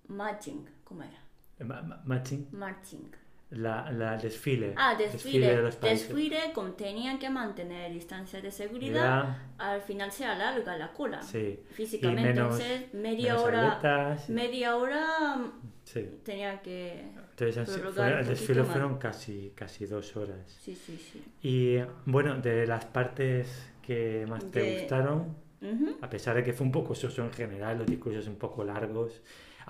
marching, 0.09 0.67
¿cómo 0.85 1.03
era? 1.03 1.23
ma- 1.65 1.83
ma- 1.83 2.03
matching. 2.05 3.11
La, 3.50 3.90
la 3.90 4.16
desfile. 4.16 4.75
Ah, 4.76 4.95
desfile. 4.97 5.57
de 5.57 5.62
los. 5.62 5.80
Desfile, 5.80 6.52
como 6.54 6.71
tenían 6.73 7.19
que 7.19 7.28
mantener 7.30 7.92
distancia 7.92 8.40
de 8.40 8.50
seguridad, 8.50 9.25
Ya, 9.25 9.49
al 9.59 9.80
final 9.83 10.12
se 10.12 10.25
alarga 10.25 10.76
la 10.76 10.92
cola. 10.92 11.21
sí. 11.23 11.59
Físicamente, 11.73 12.23
menos- 12.33 12.61
entonces 12.61 12.95
media 12.95 13.40
hora, 13.40 13.73
atletas, 13.73 14.28
media 14.30 14.76
hora 14.76 15.37
sí. 15.85 16.09
tenía 16.25 16.61
que... 16.62 17.11
Entonces 17.40 17.69
fue- 17.95 18.21
el 18.21 18.26
desfile 18.26 18.61
más. 18.62 18.71
fueron 18.71 18.99
casi, 18.99 19.52
casi 19.57 19.87
dos 19.87 20.14
horas. 20.16 20.47
Sí, 20.62 20.75
sí, 20.75 20.97
sí. 20.97 21.23
Y 21.42 21.78
bueno, 22.04 22.37
de 22.37 22.66
las 22.66 22.85
partes 22.85 23.73
que 23.83 24.26
más 24.28 24.45
te 24.50 24.61
De- 24.61 24.78
gustaron, 24.80 25.35
Ujú. 25.62 25.97
a 26.02 26.09
pesar 26.11 26.37
de 26.37 26.45
que 26.45 26.52
fue 26.52 26.66
un 26.66 26.73
poco 26.73 26.95
soso 26.95 27.25
en 27.25 27.33
general, 27.33 27.78
los 27.78 27.87
discursos 27.87 28.26
un 28.28 28.37
poco 28.37 28.62
largos, 28.62 29.23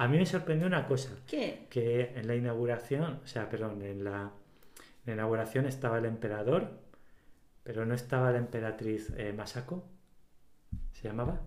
a 0.03 0.09
mí 0.09 0.17
me 0.17 0.25
sorprendió 0.27 0.67
una 0.67 0.87
cosa, 0.87 1.11
¿Qué? 1.27 1.67
que 1.71 2.13
en 2.15 2.27
la 2.27 2.35
inauguración, 2.35 3.21
o 3.23 3.27
sea, 3.27 3.49
perdón, 3.49 3.83
en 3.83 4.03
la, 4.05 4.23
en 4.23 5.07
la 5.07 5.13
inauguración 5.13 5.67
estaba 5.67 5.99
el 5.99 6.07
emperador, 6.07 6.71
pero 7.63 7.85
no 7.85 7.95
estaba 7.95 8.31
la 8.31 8.39
emperatriz 8.39 9.13
eh, 9.17 9.33
Masako, 9.33 9.85
se 10.93 11.09
llamaba. 11.09 11.41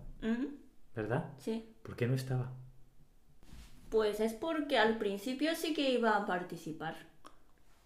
¿verdad? 0.94 1.32
Sí. 1.38 1.74
¿Por 1.82 1.96
qué 1.96 2.06
no 2.06 2.14
estaba? 2.14 2.52
Pues 3.90 4.20
es 4.20 4.32
porque 4.32 4.78
al 4.78 4.98
principio 4.98 5.54
sí 5.54 5.74
que 5.74 5.90
iba 5.90 6.16
a 6.16 6.24
participar. 6.26 6.94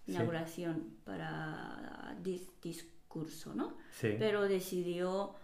Sí. 0.06 0.12
Inauguración 0.12 0.96
para 1.04 2.14
dis- 2.22 2.50
discurso, 2.62 3.54
¿no? 3.54 3.76
Sí, 3.90 4.14
Pero 4.18 4.42
decidió 4.42 5.34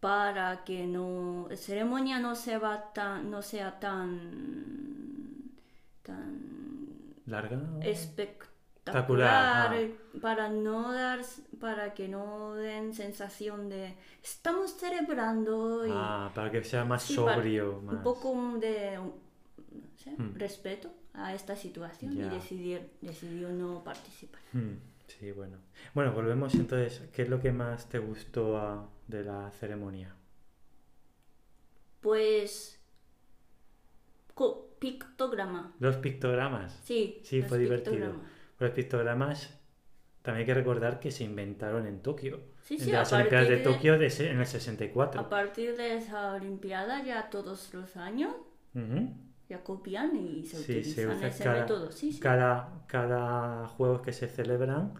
para 0.00 0.64
que 0.64 0.86
no 0.86 1.46
la 1.50 1.56
ceremonia 1.56 2.18
no 2.20 2.34
se 2.34 2.58
va 2.58 2.92
tan 2.92 3.30
no 3.30 3.42
sea 3.42 3.78
tan 3.80 5.50
tan 6.02 6.38
larga. 7.26 7.58
espectacular 7.82 9.88
para 10.20 10.48
no 10.48 10.92
dar 10.92 11.20
para 11.60 11.94
que 11.94 12.08
no 12.08 12.54
den 12.54 12.94
sensación 12.94 13.68
de 13.68 13.94
estamos 14.22 14.72
celebrando 14.72 15.86
y 15.86 15.90
Ah, 15.92 16.30
para 16.34 16.50
que 16.50 16.62
sea 16.64 16.84
más 16.84 17.02
Sí, 17.02 17.14
sobrio, 17.14 17.78
un 17.80 18.02
poco 18.02 18.32
de 18.58 18.96
no 18.98 19.12
sé, 19.96 20.10
Hmm. 20.16 20.34
respeto 20.38 20.90
a 21.14 21.34
esta 21.34 21.56
situación 21.56 22.12
y 22.12 22.20
decidir, 22.28 22.90
decidió 23.00 23.50
no 23.50 23.82
participar. 23.84 24.40
Hmm, 24.52 24.74
Sí, 25.08 25.32
bueno. 25.32 25.58
Bueno, 25.94 26.12
volvemos 26.12 26.54
entonces. 26.54 27.08
¿Qué 27.12 27.22
es 27.22 27.28
lo 27.28 27.40
que 27.40 27.50
más 27.52 27.88
te 27.88 27.98
gustó 27.98 28.56
ah, 28.58 28.88
de 29.08 29.24
la 29.24 29.50
ceremonia? 29.50 30.14
Pues 32.00 32.80
co- 34.34 34.70
pictograma. 34.78 35.74
Los 35.80 35.96
pictogramas. 35.96 36.78
Sí, 36.84 37.20
Sí, 37.24 37.40
los 37.40 37.48
fue 37.48 37.58
divertido. 37.58 37.92
pictogramas. 37.96 38.30
Los 38.60 38.70
pictogramas 38.72 39.58
también 40.22 40.40
hay 40.42 40.46
que 40.46 40.54
recordar 40.54 41.00
que 41.00 41.10
se 41.10 41.24
inventaron 41.24 41.86
en 41.86 42.00
Tokio. 42.02 42.40
Sí, 42.62 42.74
en 42.74 42.80
sí, 42.80 42.90
las 42.92 43.12
a 43.12 43.16
Olimpiadas 43.16 43.48
de 43.48 43.56
Tokio 43.58 43.98
de 43.98 44.10
se- 44.10 44.30
en 44.30 44.38
el 44.40 44.46
64. 44.46 45.20
A 45.20 45.28
partir 45.28 45.76
de 45.76 45.96
esa 45.96 46.34
olimpiada 46.34 47.02
ya 47.02 47.30
todos 47.30 47.72
los 47.72 47.96
años 47.96 48.34
Ujú. 48.74 49.10
Ya 49.48 49.62
copian 49.64 50.16
y 50.16 50.44
se 50.44 50.56
Sí, 50.56 50.82
se 50.84 51.02
utilizan 51.02 51.16
usa 51.16 51.28
ese 51.28 51.44
cada, 51.44 51.60
método. 51.62 51.92
Sí, 51.92 52.12
sí. 52.12 52.20
cada, 52.20 52.84
cada 52.86 53.66
juego 53.68 54.02
que 54.02 54.12
se 54.12 54.28
celebran 54.28 54.94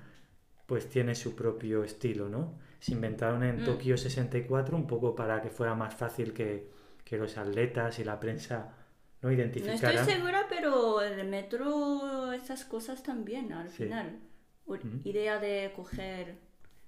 pues 0.67 0.89
tiene 0.89 1.15
su 1.15 1.35
propio 1.37 1.85
estilo, 1.85 2.29
¿no? 2.29 2.59
Se 2.81 2.93
inventaron 2.95 3.43
en 3.45 3.63
Mm. 3.63 3.65
Tokio 3.65 3.97
64 3.99 4.77
un 4.77 4.87
poco 4.87 5.15
para 5.17 5.43
que 5.43 5.51
fuera 5.51 5.75
más 5.75 5.95
fácil 5.95 6.33
que, 6.35 6.71
que 7.05 7.19
los 7.19 7.39
atletas 7.39 7.99
y 8.01 8.05
la 8.05 8.21
prensa 8.21 8.75
no 9.23 9.31
No 9.31 9.35
identificaran. 9.37 9.97
estoy 9.97 10.15
segura, 10.15 10.47
pero 10.49 11.03
el 11.03 11.27
metro, 11.29 12.33
esas 12.33 12.65
cosas 12.65 13.03
también, 13.03 13.53
al 13.53 13.69
Sí. 13.69 13.85
final. 13.85 14.21
Ujú. 14.67 14.89
Idea 15.05 15.39
de 15.41 15.73
coger 15.77 16.39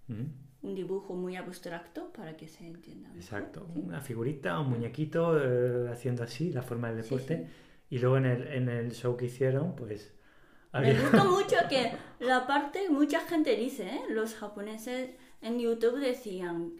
Ujú, 0.08 0.24
un 0.62 0.74
dibujo 0.74 1.14
muy 1.14 1.36
abstracto 1.36 2.12
para 2.12 2.36
que 2.36 2.46
se 2.48 2.66
entienda. 2.66 3.08
mejor. 3.08 3.22
Exacto, 3.22 3.66
Sí. 3.74 3.80
una 3.80 4.00
figurita, 4.00 4.58
un 4.60 4.70
muñequito 4.70 5.38
eh, 5.42 5.88
haciendo 5.90 6.22
así, 6.24 6.52
la 6.52 6.62
forma 6.62 6.88
del 6.92 7.02
deporte. 7.02 7.46
sí. 7.48 7.66
Y 7.92 7.98
luego 7.98 8.18
en 8.18 8.26
el, 8.26 8.46
en 8.48 8.68
el 8.68 8.92
show 8.92 9.16
que 9.16 9.24
hicieron, 9.26 9.74
pues 9.74 10.14
Me 10.72 10.92
gustó 11.00 11.24
mucho 11.30 11.56
que 11.68 11.90
la 12.20 12.46
parte, 12.46 12.88
mucha 12.90 13.20
gente 13.20 13.56
dice, 13.56 13.88
¿eh? 13.88 14.00
los 14.10 14.34
japoneses 14.36 15.10
en 15.42 15.58
YouTube 15.58 15.98
decían 15.98 16.72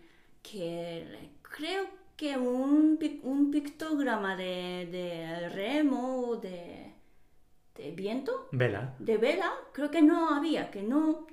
que 0.43 1.31
creo 1.43 1.87
que 2.17 2.37
un, 2.37 2.99
un 3.25 3.51
pictograma 3.51 4.37
de, 4.37 4.87
de 4.93 5.49
remo 5.49 6.29
o 6.29 6.37
de, 6.37 6.93
de 7.75 7.91
viento, 7.93 8.47
Vela. 8.53 8.95
de 8.99 9.17
vela, 9.17 9.51
creo 9.73 9.91
que 9.91 10.03
no 10.03 10.35
había, 10.35 10.71
que 10.71 10.83
no... 10.83 11.27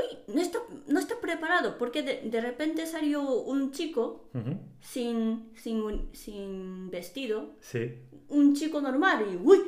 Uy, 0.00 0.34
no 0.34 0.40
está, 0.40 0.58
no 0.88 0.98
está 0.98 1.14
preparado, 1.20 1.76
porque 1.78 2.02
de, 2.02 2.22
de 2.24 2.40
repente 2.40 2.86
salió 2.86 3.22
un 3.22 3.70
chico 3.72 4.28
sin, 4.80 5.50
sin, 5.56 5.82
un- 5.82 6.08
sin 6.14 6.90
vestido, 6.90 7.56
Sí, 7.60 7.98
un 8.28 8.54
chico 8.54 8.80
normal 8.80 9.26
y 9.32 9.36
uy, 9.36 9.60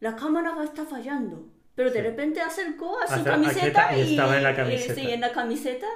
la 0.00 0.14
cámara 0.16 0.54
va 0.54 0.62
estar 0.64 0.86
fallando. 0.86 1.46
Pero 1.74 1.90
de 1.90 1.96
Sí. 2.00 2.02
repente 2.02 2.40
acercó 2.40 2.98
a 3.00 3.06
su 3.06 3.24
camiseta 3.24 3.96
y 3.96 4.00
y, 4.00 4.10
estaba 4.12 4.36
en 4.36 4.42
la 4.42 4.52
y- 4.52 4.56
camiseta. 4.56 4.94
sí, 4.94 5.10
en 5.10 5.20
la 5.20 5.32
camiseta. 5.32 5.86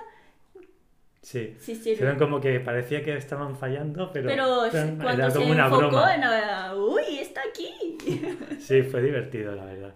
sí. 1.23 1.55
Sí, 1.59 1.75
como 2.19 2.41
que 2.41 2.61
parecía 2.61 3.03
que 3.03 3.17
estaban 3.17 3.57
fallando, 3.57 4.11
pero, 4.13 4.29
Pero 4.29 4.47
cuando 5.03 5.23
era 5.23 5.31
se 5.31 5.39
como 5.39 5.51
una 5.53 5.65
enfocó 5.67 5.89
broma. 5.89 6.15
en 6.15 6.21
la- 6.23 6.75
uy, 6.77 7.19
está 7.19 7.41
aquí. 7.49 7.97
Sí, 8.61 8.83
fue 8.83 9.03
divertido, 9.03 9.55
la 9.55 9.65
verdad. 9.65 9.95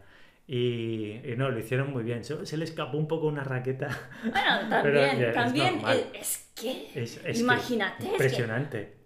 Y, 0.50 1.20
y 1.30 1.34
no, 1.36 1.50
lo 1.50 1.58
hicieron 1.58 1.92
muy 1.92 2.02
bien. 2.02 2.24
Se, 2.24 2.46
se 2.46 2.56
le 2.56 2.64
escapó 2.64 2.96
un 2.96 3.06
poco 3.06 3.26
una 3.28 3.44
raqueta. 3.44 3.88
Bueno, 4.22 4.40
Pero 4.82 5.00
también, 5.00 5.22
es 5.28 5.34
también 5.34 5.74
normal. 5.74 6.04
es, 6.14 6.20
es 6.20 6.50
que 6.54 6.88
Es, 7.02 7.16
es 7.18 7.22
que 7.36 7.38
imagínate, 7.40 8.04
que 8.04 8.10
impresionante. 8.12 8.96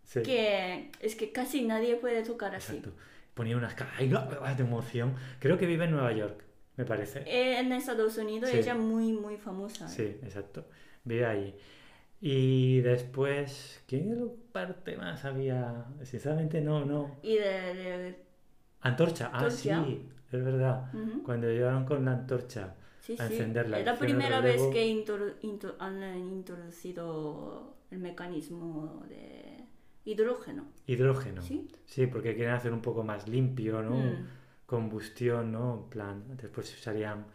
Sí, 0.03 0.21
que 0.21 0.91
es 0.99 1.15
que 1.15 1.31
casi 1.31 1.63
nadie 1.63 1.95
puede 1.95 2.21
tocar 2.23 2.53
así. 2.55 2.81
Ponía 3.33 3.57
unas 3.57 3.73
caras 3.73 3.97
de 4.57 4.63
emoción. 4.63 5.15
Creo 5.39 5.57
que 5.57 5.65
vive 5.65 5.85
en 5.85 5.91
Nueva 5.91 6.11
York, 6.13 6.43
me 6.77 6.85
parece. 6.85 7.19
Eh, 7.25 7.59
En 7.59 7.71
Estados 7.71 8.17
Unidos 8.17 8.49
Sí. 8.49 8.57
ella 8.57 8.75
muy, 8.75 9.11
muy 9.13 9.37
famosa. 9.37 9.87
Sí, 9.87 10.03
exacto. 10.23 10.65
Vive 11.03 11.25
ahí. 11.25 11.55
Y 12.21 12.79
después, 12.81 13.83
¿qué 13.87 14.01
parte 14.51 14.95
más 14.97 15.25
había? 15.25 15.85
Sinceramente, 16.03 16.61
no, 16.61 16.85
no. 16.85 17.17
Y 17.21 17.35
de, 17.35 17.73
de- 17.73 18.23
Antorcha, 18.81 19.29
ah, 19.33 19.37
Antorcha. 19.39 19.83
sí, 19.85 20.07
es 20.31 20.43
verdad. 20.43 20.93
ujú, 20.93 21.23
Cuando 21.23 21.47
llegaron 21.47 21.85
con 21.85 22.05
la 22.05 22.11
antorcha. 22.13 22.75
sí, 23.01 23.15
a 23.19 23.27
sí. 23.27 23.33
encenderla, 23.33 23.79
Es 23.79 23.85
la 23.85 23.97
primera 23.97 24.39
vez 24.41 24.61
que 24.71 24.81
han 25.79 26.29
introducido 26.29 27.75
el 27.91 27.99
mecanismo 27.99 29.03
de 29.09 29.42
hidrógeno. 30.05 30.65
Hidrógeno. 30.87 31.41
¿Sí? 31.41 31.67
Sí, 31.85 32.07
porque 32.07 32.35
quieren 32.35 32.53
hacer 32.53 32.71
un 32.73 32.81
poco 32.81 33.03
más 33.03 33.27
limpio, 33.27 33.81
¿no? 33.81 33.97
Mm. 33.97 34.27
Combustión, 34.65 35.51
¿no? 35.51 35.75
En 35.83 35.89
plan, 35.89 36.23
después 36.37 36.67
se 36.67 36.75
usarían 36.75 37.25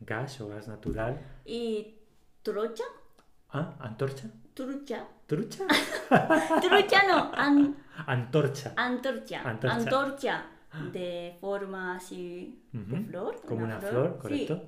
gas 0.00 0.40
o 0.40 0.48
gas 0.48 0.68
natural. 0.68 1.20
Y 1.44 1.94
trucha, 2.42 2.84
Ah, 3.50 3.76
antorcha. 3.80 4.28
trucha, 4.54 5.06
¿Trucha? 5.26 5.64
trucha 6.62 7.02
no, 7.08 7.30
an- 7.34 7.76
Antorcha. 8.06 8.72
antorcha, 8.76 9.42
Antorcha. 9.42 9.74
antorcha 9.76 10.46
de 10.92 11.36
forma 11.40 11.96
así 11.96 12.62
de 12.72 13.00
flor. 13.04 13.40
Como 13.46 13.64
una 13.64 13.78
flor, 13.80 14.12
sí. 14.14 14.18
correcto. 14.22 14.64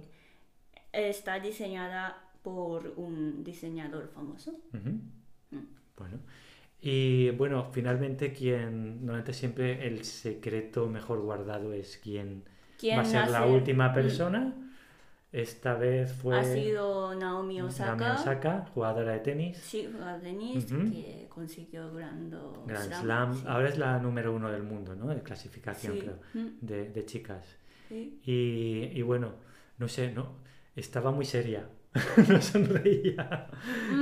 Está 0.92 1.38
diseñada 1.40 2.16
por 2.42 2.94
un 2.96 3.44
diseñador 3.44 4.08
famoso. 4.08 4.52
Mm. 4.72 5.56
Bueno. 5.96 6.18
Y 6.82 7.30
bueno, 7.30 7.68
finalmente 7.72 8.32
quien, 8.32 9.00
normalmente 9.04 9.32
siempre 9.34 9.86
el 9.86 10.04
secreto 10.04 10.86
mejor 10.88 11.20
guardado 11.20 11.72
es 11.74 11.98
quien 11.98 12.42
¿Quién 12.78 12.96
va 12.98 13.02
a 13.02 13.04
ser 13.04 13.28
la 13.30 13.44
última 13.46 13.90
Mm. 13.90 13.94
persona. 13.94 14.54
Esta 15.32 15.74
vez 15.74 16.12
fue 16.12 16.36
Ha 16.40 16.42
sido 16.44 17.14
Naomi 17.14 17.60
Osaka. 17.62 17.94
Naomi 17.96 18.20
Osaka, 18.20 18.66
jugadora 18.74 19.12
de 19.12 19.18
tenis. 19.20 19.58
Sí, 19.58 19.86
jugadora 19.92 20.16
de 20.18 20.24
tenis 20.24 20.64
que 20.64 21.26
consiguió 21.28 21.92
Grand, 21.92 22.34
Grand 22.66 22.92
Slam. 22.92 23.34
sí. 23.34 23.44
Ahora 23.46 23.68
es 23.68 23.78
la 23.78 23.98
número 24.00 24.34
uno 24.34 24.50
del 24.50 24.64
mundo, 24.64 24.96
¿no? 24.96 25.06
De 25.08 25.22
clasificación, 25.22 25.92
Sí, 25.94 26.00
creo, 26.00 26.18
mm, 26.34 26.48
de, 26.62 26.88
de 26.90 27.04
chicas. 27.06 27.44
sí. 27.88 28.18
Y, 28.24 28.98
y 28.98 29.02
bueno, 29.02 29.34
no 29.78 29.86
sé, 29.86 30.10
no, 30.10 30.32
estaba 30.74 31.12
muy 31.12 31.24
seria. 31.26 31.68
no 32.28 32.40
sonreía. 32.40 33.46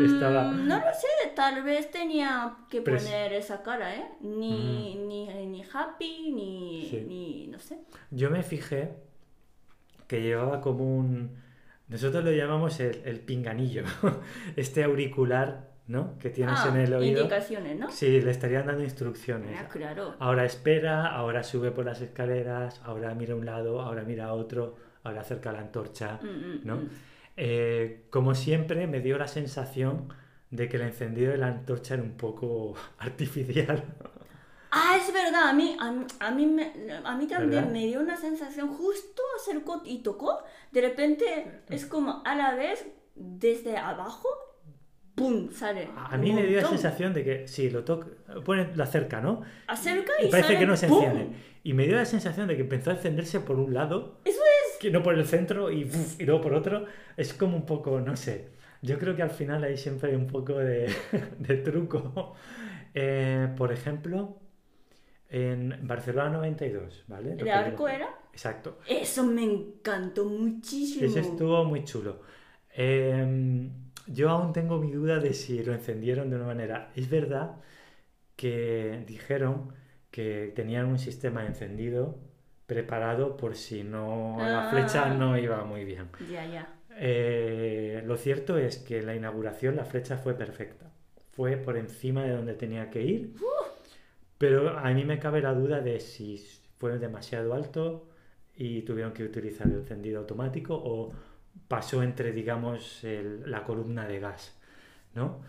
Estaba. 0.05 0.45
Mm, 0.53 0.69
no 0.69 0.77
lo 0.79 0.93
sé, 0.93 1.07
tal 1.35 1.63
vez 1.63 1.91
tenía 1.91 2.57
que 2.69 2.83
Pres- 2.85 3.03
poner 3.05 3.33
esa 3.33 3.63
cara, 3.63 3.95
¿eh? 3.95 4.05
Ni, 4.21 4.95
ni, 4.97 5.27
ni 5.47 5.63
happy, 5.63 6.33
ni, 6.33 6.87
Sí. 6.91 7.05
ni 7.09 7.47
no 7.49 7.59
sé. 7.59 7.79
Yo 8.11 8.31
me 8.31 8.43
fijé 8.43 8.93
que 10.07 10.21
llevaba 10.23 10.61
como 10.61 10.85
un. 10.99 11.37
Nosotros 11.89 12.23
lo 12.25 12.33
llamamos 12.33 12.79
el, 12.81 13.01
el 13.05 13.21
pinganillo. 13.21 13.85
este 14.57 14.85
auricular, 14.85 15.71
¿no? 15.87 16.19
Que 16.19 16.29
tienes 16.29 16.61
Ah, 16.63 16.69
en 16.69 16.77
el 16.81 16.93
oído. 16.93 17.21
indicaciones, 17.23 17.79
¿no? 17.79 17.91
Sí, 17.91 18.21
le 18.21 18.31
estarían 18.31 18.67
dando 18.67 18.85
instrucciones. 18.85 19.59
Ah, 19.59 19.67
claro. 19.69 20.15
Ahora 20.19 20.45
espera, 20.45 21.07
ahora 21.07 21.43
sube 21.43 21.71
por 21.71 21.87
las 21.87 22.03
escaleras, 22.03 22.83
ahora 22.85 23.15
mira 23.15 23.33
a 23.33 23.37
un 23.37 23.47
lado, 23.47 23.81
ahora 23.81 24.03
mira 24.03 24.27
a 24.27 24.35
otro, 24.35 24.77
ahora 25.05 25.23
acerca 25.23 25.53
la 25.53 25.61
antorcha, 25.61 26.21
Mm, 26.23 26.27
mm, 26.27 26.61
¿no? 26.65 26.83
Eh, 27.39 28.07
como 28.11 28.35
siempre, 28.35 28.87
me 28.89 29.01
dio 29.01 29.17
la 29.19 29.29
sensación 29.29 30.09
de 30.51 30.69
que 30.69 30.77
el 30.77 30.83
encendido 30.83 31.33
de 31.33 31.39
la 31.39 31.49
antorcha 31.49 31.95
era 31.95 32.03
un 32.03 32.17
poco 32.17 32.75
artificial. 32.99 33.85
Ah, 34.71 34.99
es 35.01 35.13
verdad, 35.13 35.49
a 35.49 35.53
mí, 35.55 35.77
a, 35.81 36.27
a 36.27 36.31
mí, 36.31 36.47
me- 36.47 36.73
a 37.05 37.17
mí 37.17 37.27
también 37.27 37.65
¿Verdad? 37.65 37.73
me 37.73 37.87
dio 37.87 38.01
una 38.01 38.17
sensación, 38.19 38.69
justo 38.69 39.23
acercó 39.41 39.83
y 39.85 40.03
tocó, 40.03 40.41
de 40.73 40.83
repente 40.83 41.63
es 41.71 41.87
como 41.87 42.23
a 42.25 42.35
la 42.37 42.55
vez, 42.55 42.87
desde 43.15 43.79
abajo, 43.79 44.29
¡pum! 45.15 45.51
sale. 45.53 45.89
A 45.97 46.17
mí 46.19 46.33
me 46.33 46.43
dio 46.43 46.57
la 46.61 46.63
montón. 46.63 46.79
sensación 46.79 47.15
de 47.15 47.25
que 47.25 47.49
sí, 47.49 47.71
lo 47.71 47.85
toca, 47.85 48.09
pone 48.45 48.69
la 48.77 48.87
cerca, 48.87 49.21
¿no? 49.23 49.43
Acerca 49.69 50.13
Y 50.23 50.27
y, 50.27 50.31
parece 50.31 50.49
sale, 50.49 50.59
que 50.59 50.67
no 50.67 50.77
se 50.77 50.89
¡pum! 50.89 51.03
enciende. 51.03 51.37
Y 51.65 51.73
me 51.75 51.87
dio 51.87 51.97
la 51.97 52.05
sensación 52.05 52.47
de 52.49 52.57
que 52.57 52.63
empezó 52.63 52.91
a 52.91 52.95
encenderse 52.95 53.41
por 53.41 53.59
un 53.59 53.73
lado, 53.75 54.21
Eso 54.25 54.41
que 54.79 54.91
no 54.91 55.03
por 55.03 55.15
el 55.15 55.27
centro 55.27 55.71
y, 55.71 55.91
luego 56.21 56.41
por 56.41 56.55
otro. 56.55 56.87
Es 57.17 57.35
como 57.35 57.57
un 57.57 57.67
poco, 57.67 58.01
no 58.01 58.17
sé. 58.17 58.51
Yo 58.83 58.99
creo 58.99 59.17
que 59.17 59.23
al 59.23 59.31
final 59.31 59.65
hay 59.65 59.77
siempre 59.77 60.17
un 60.17 60.27
poco 60.27 60.55
de, 60.55 60.91
de 61.39 61.57
truco. 61.57 62.35
Eh, 62.95 63.49
por 63.57 63.73
ejemplo, 63.73 64.41
en 65.29 65.87
Barcelona 65.87 66.31
92, 66.31 67.05
¿vale? 67.09 67.31
Lo 67.31 67.39
¿El 67.39 67.45
que 67.45 67.53
arco 67.53 67.89
era? 67.89 68.09
Exacto. 68.33 68.79
Eso 68.89 69.25
me 69.25 69.45
encantó 69.45 70.25
muchísimo. 70.25 71.07
Ese 71.07 71.21
estuvo 71.21 71.65
muy 71.65 71.85
chulo. 71.85 72.23
Eh, 72.75 73.69
yo 74.07 74.31
aún 74.31 74.53
tengo 74.53 74.79
mi 74.79 74.91
duda 74.91 75.19
de 75.19 75.35
si 75.35 75.63
lo 75.63 75.75
encendieron 75.75 76.31
de 76.31 76.37
una 76.37 76.47
manera. 76.47 76.91
Es 76.95 77.11
verdad 77.11 77.57
que 78.37 79.05
dijeron 79.07 79.75
que 80.11 80.53
tenían 80.55 80.87
un 80.87 80.99
sistema 80.99 81.45
encendido 81.45 82.19
preparado 82.69 83.37
por 83.39 83.57
si 83.57 83.83
no 83.83 84.37
la 84.39 84.69
Ah. 84.69 84.71
flecha 84.71 85.09
no 85.15 85.37
iba 85.39 85.65
muy 85.65 85.85
bien. 85.85 86.09
Ya, 86.31 86.45
ya. 86.47 86.69
Eh, 87.01 88.03
lo 88.07 88.17
cierto 88.19 88.59
es 88.59 88.77
que 88.79 88.99
en 88.99 89.07
la 89.07 89.15
inauguración 89.17 89.75
la 89.75 89.87
flecha 89.87 90.19
fue 90.19 90.35
perfecta. 90.35 90.93
Fue 91.33 91.57
por 91.57 91.79
encima 91.79 92.25
de 92.25 92.33
donde 92.37 92.53
tenía 92.55 92.91
que 92.91 93.03
ir. 93.03 93.35
Pero 94.37 94.79
a 94.79 94.91
mí 94.91 95.05
me 95.05 95.19
cabe 95.19 95.41
la 95.41 95.55
duda 95.55 95.81
de 95.81 95.99
si 95.99 96.37
fue 96.77 96.99
demasiado 96.99 97.55
alto 97.55 98.07
y 98.55 98.83
tuvieron 98.83 99.13
que 99.15 99.25
utilizar 99.25 99.67
el 99.67 99.75
encendido 99.79 100.21
automático 100.21 100.75
o 100.75 101.11
pasó 101.69 102.03
entre, 102.03 102.33
digamos, 102.33 103.03
el- 103.03 103.51
la 103.51 103.65
columna 103.65 104.07
de 104.07 104.21
gas, 104.21 104.57
¿no? 105.15 105.41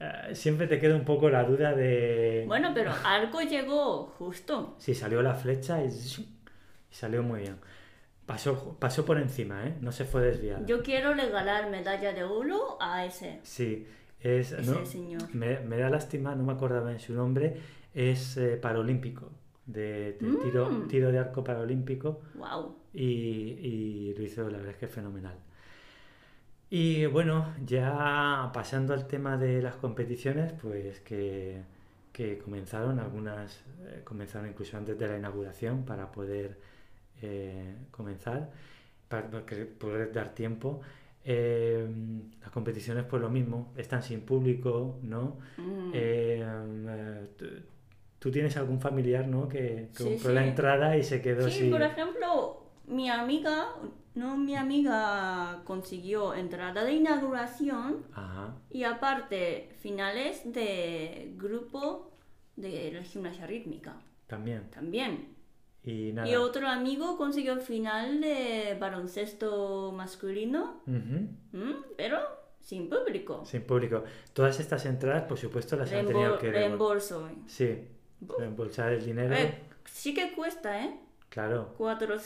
Eh, 0.00 0.34
siempre 0.34 0.66
te 0.66 0.80
queda 0.80 0.96
un 0.96 1.04
poco 1.04 1.30
la 1.30 1.44
duda 1.44 1.72
de 1.72 2.44
Bueno, 2.48 2.72
pero 2.74 2.90
algo 3.04 3.40
llegó 3.42 4.06
justo. 4.18 4.74
si 4.78 4.92
salió 4.94 5.22
la 5.22 5.34
flecha 5.34 5.82
y, 5.84 5.88
y 6.94 6.96
salió 6.96 7.22
muy 7.24 7.40
bien. 7.40 7.56
Pasó, 8.24 8.76
pasó 8.78 9.04
por 9.04 9.18
encima, 9.18 9.66
¿eh? 9.66 9.74
No 9.80 9.90
se 9.92 10.04
fue 10.04 10.22
desviada. 10.22 10.64
Yo 10.64 10.82
quiero 10.82 11.12
regalar 11.12 11.68
medalla 11.70 12.12
de 12.12 12.22
oro 12.24 12.78
a 12.80 13.04
ese, 13.04 13.40
Sí, 13.42 13.86
es, 14.20 14.52
ese 14.52 14.70
no, 14.70 14.86
señor. 14.86 15.22
me, 15.34 15.58
me 15.60 15.76
da 15.76 15.90
lástima, 15.90 16.34
no 16.34 16.44
me 16.44 16.52
acordaba 16.52 16.90
en 16.92 17.00
su 17.00 17.12
nombre, 17.12 17.56
es 17.92 18.36
eh, 18.38 18.56
paralímpico, 18.56 19.30
de, 19.66 20.16
de 20.20 20.38
tiro, 20.42 20.70
Mm. 20.70 20.88
tiro 20.88 21.10
de 21.12 21.18
arco 21.18 21.42
paralímpico 21.44 22.22
Wow. 22.34 22.76
y, 22.94 23.02
y 23.02 24.14
lo 24.16 24.22
hizo 24.22 24.42
la 24.48 24.56
verdad 24.58 24.72
es 24.72 24.78
que 24.78 24.88
fenomenal. 24.88 25.36
Y 26.70 27.06
bueno, 27.06 27.52
ya 27.64 28.50
pasando 28.54 28.94
al 28.94 29.06
tema 29.06 29.36
de 29.36 29.60
las 29.62 29.76
competiciones, 29.76 30.52
pues 30.60 31.00
que, 31.00 31.62
que 32.12 32.38
comenzaron, 32.38 32.98
algunas 32.98 33.62
eh, 33.86 34.00
comenzaron 34.02 34.48
incluso 34.48 34.76
antes 34.76 34.98
de 34.98 35.06
la 35.08 35.18
inauguración 35.18 35.84
para 35.84 36.10
poder 36.10 36.58
eh, 37.24 37.76
comenzar, 37.90 38.50
para, 39.08 39.28
poder 39.78 40.12
dar 40.12 40.34
tiempo. 40.34 40.80
Eh, 41.24 41.86
las 42.40 42.50
competiciones 42.50 43.04
pues 43.04 43.22
lo 43.22 43.30
mismo, 43.30 43.72
están 43.76 44.02
sin 44.02 44.20
público, 44.20 44.98
¿no? 45.02 45.38
Mm. 45.56 45.90
Eh, 45.94 47.26
tú, 48.18 48.30
tienes 48.30 48.56
algún 48.56 48.80
familiar, 48.80 49.26
¿no? 49.26 49.48
Que, 49.48 49.88
que 49.96 50.02
Sí, 50.02 50.04
compró 50.04 50.32
la 50.32 50.42
sí. 50.42 50.48
entrada 50.48 50.96
y 50.96 51.02
se 51.02 51.22
quedó 51.22 51.48
Sí, 51.48 51.60
sin... 51.60 51.70
por 51.70 51.82
ejemplo, 51.82 52.64
mi 52.86 53.08
amiga, 53.08 53.68
no, 54.14 54.36
mi 54.36 54.54
amiga 54.56 55.62
consiguió 55.64 56.34
entrada 56.34 56.84
de 56.84 56.92
inauguración 56.92 58.04
Ajá. 58.12 58.54
y 58.70 58.84
aparte 58.84 59.70
finales 59.80 60.42
de 60.52 61.32
grupo 61.36 62.10
de 62.56 62.92
la 62.92 63.02
gimnasia 63.02 63.46
rítmica 63.46 63.96
También. 64.26 64.70
también. 64.70 65.33
Y 65.84 66.12
nada. 66.12 66.28
Y 66.28 66.36
otro 66.36 66.66
amigo 66.68 67.16
consiguió 67.18 67.56
final 67.58 68.20
de 68.20 68.76
baloncesto 68.80 69.92
masculino, 69.92 70.80
Ujú, 70.86 71.28
¿m? 71.52 71.76
pero 71.96 72.18
sin 72.60 72.88
público. 72.88 73.44
Sin 73.44 73.62
público. 73.62 74.02
Todas 74.32 74.58
estas 74.60 74.86
entradas, 74.86 75.24
por 75.24 75.36
supuesto, 75.38 75.76
las 75.76 75.92
han 75.92 76.06
tenido 76.06 76.38
que... 76.38 76.50
reembolso. 76.50 77.28
Sí, 77.46 77.86
Buf. 78.20 78.38
reembolsar 78.38 78.92
el 78.94 79.04
dinero. 79.04 79.34
Eh, 79.34 79.58
sí 79.84 80.14
que 80.14 80.32
cuesta, 80.32 80.82
¿eh? 80.84 80.98
Claro. 81.28 81.74
Cuatro, 81.76 82.16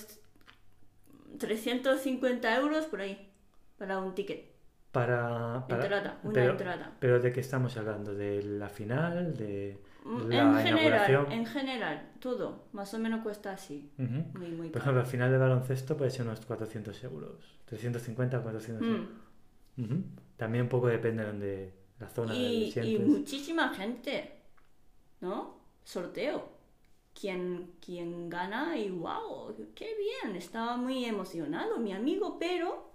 350 1.38 2.56
euros 2.56 2.86
por 2.86 3.00
ahí 3.00 3.28
para 3.76 3.98
un 3.98 4.14
ticket. 4.14 4.46
Para... 4.92 5.66
para- 5.68 5.82
Entrada, 5.82 6.20
una 6.22 6.32
pero, 6.32 6.50
entrada. 6.52 6.96
pero 6.98 7.20
¿de 7.20 7.32
qué 7.32 7.40
estamos 7.40 7.76
hablando? 7.76 8.14
¿De 8.14 8.42
la 8.42 8.68
final? 8.68 9.36
¿De 9.36 9.78
Mm, 9.78 9.87
la 10.28 10.60
en 10.60 10.66
general, 10.66 11.26
en 11.30 11.46
general, 11.46 12.12
todo, 12.20 12.66
más 12.72 12.92
o 12.94 12.98
menos 12.98 13.22
cuesta 13.22 13.52
así. 13.52 13.90
Ujú. 13.98 14.38
Muy, 14.38 14.50
muy 14.52 14.70
Por 14.70 14.80
ejemplo, 14.80 15.00
al 15.00 15.06
final 15.06 15.30
de 15.30 15.38
baloncesto 15.38 15.96
puede 15.96 16.10
ser 16.10 16.26
unos 16.26 16.40
400 16.40 17.04
euros. 17.04 17.58
350 17.66 18.42
400 18.42 18.86
euros. 18.86 19.08
Mm. 19.76 20.02
También 20.36 20.64
un 20.64 20.68
poco 20.68 20.88
depende 20.88 21.22
de 21.22 21.28
donde 21.28 21.74
la 22.00 22.08
zona 22.08 22.34
Y, 22.34 22.72
donde 22.72 22.90
y 22.90 22.98
muchísima 22.98 23.70
gente, 23.74 24.32
¿no? 25.20 25.58
Sorteo. 25.84 26.56
Quien, 27.18 27.72
quien 27.84 28.28
gana 28.30 28.76
y 28.78 28.90
wow, 28.90 29.54
qué 29.74 29.88
bien, 29.96 30.36
estaba 30.36 30.76
muy 30.76 31.04
emocionado 31.04 31.78
mi 31.78 31.92
amigo, 31.92 32.38
pero 32.38 32.92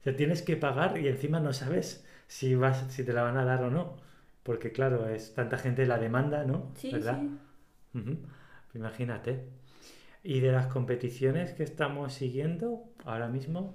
O 0.00 0.02
sea, 0.02 0.16
tienes 0.16 0.42
que 0.42 0.56
pagar 0.56 0.98
y 0.98 1.08
encima 1.08 1.38
no 1.40 1.52
sabes 1.52 2.04
si 2.26 2.54
vas, 2.56 2.84
si 2.92 3.04
te 3.04 3.12
la 3.12 3.22
van 3.22 3.36
a 3.36 3.44
dar 3.44 3.62
o 3.64 3.70
no. 3.70 3.96
Porque 4.42 4.72
claro, 4.72 5.08
es 5.08 5.34
tanta 5.34 5.56
gente 5.58 5.86
la 5.86 5.98
demanda, 5.98 6.44
¿no? 6.44 6.72
sí, 6.74 6.90
¿Verdad? 6.90 7.20
sí. 7.94 8.18
Imagínate. 8.74 9.48
Y 10.22 10.40
de 10.40 10.52
las 10.52 10.66
competiciones 10.66 11.52
que 11.52 11.62
estamos 11.62 12.14
siguiendo 12.14 12.84
ahora 13.04 13.28
mismo, 13.28 13.74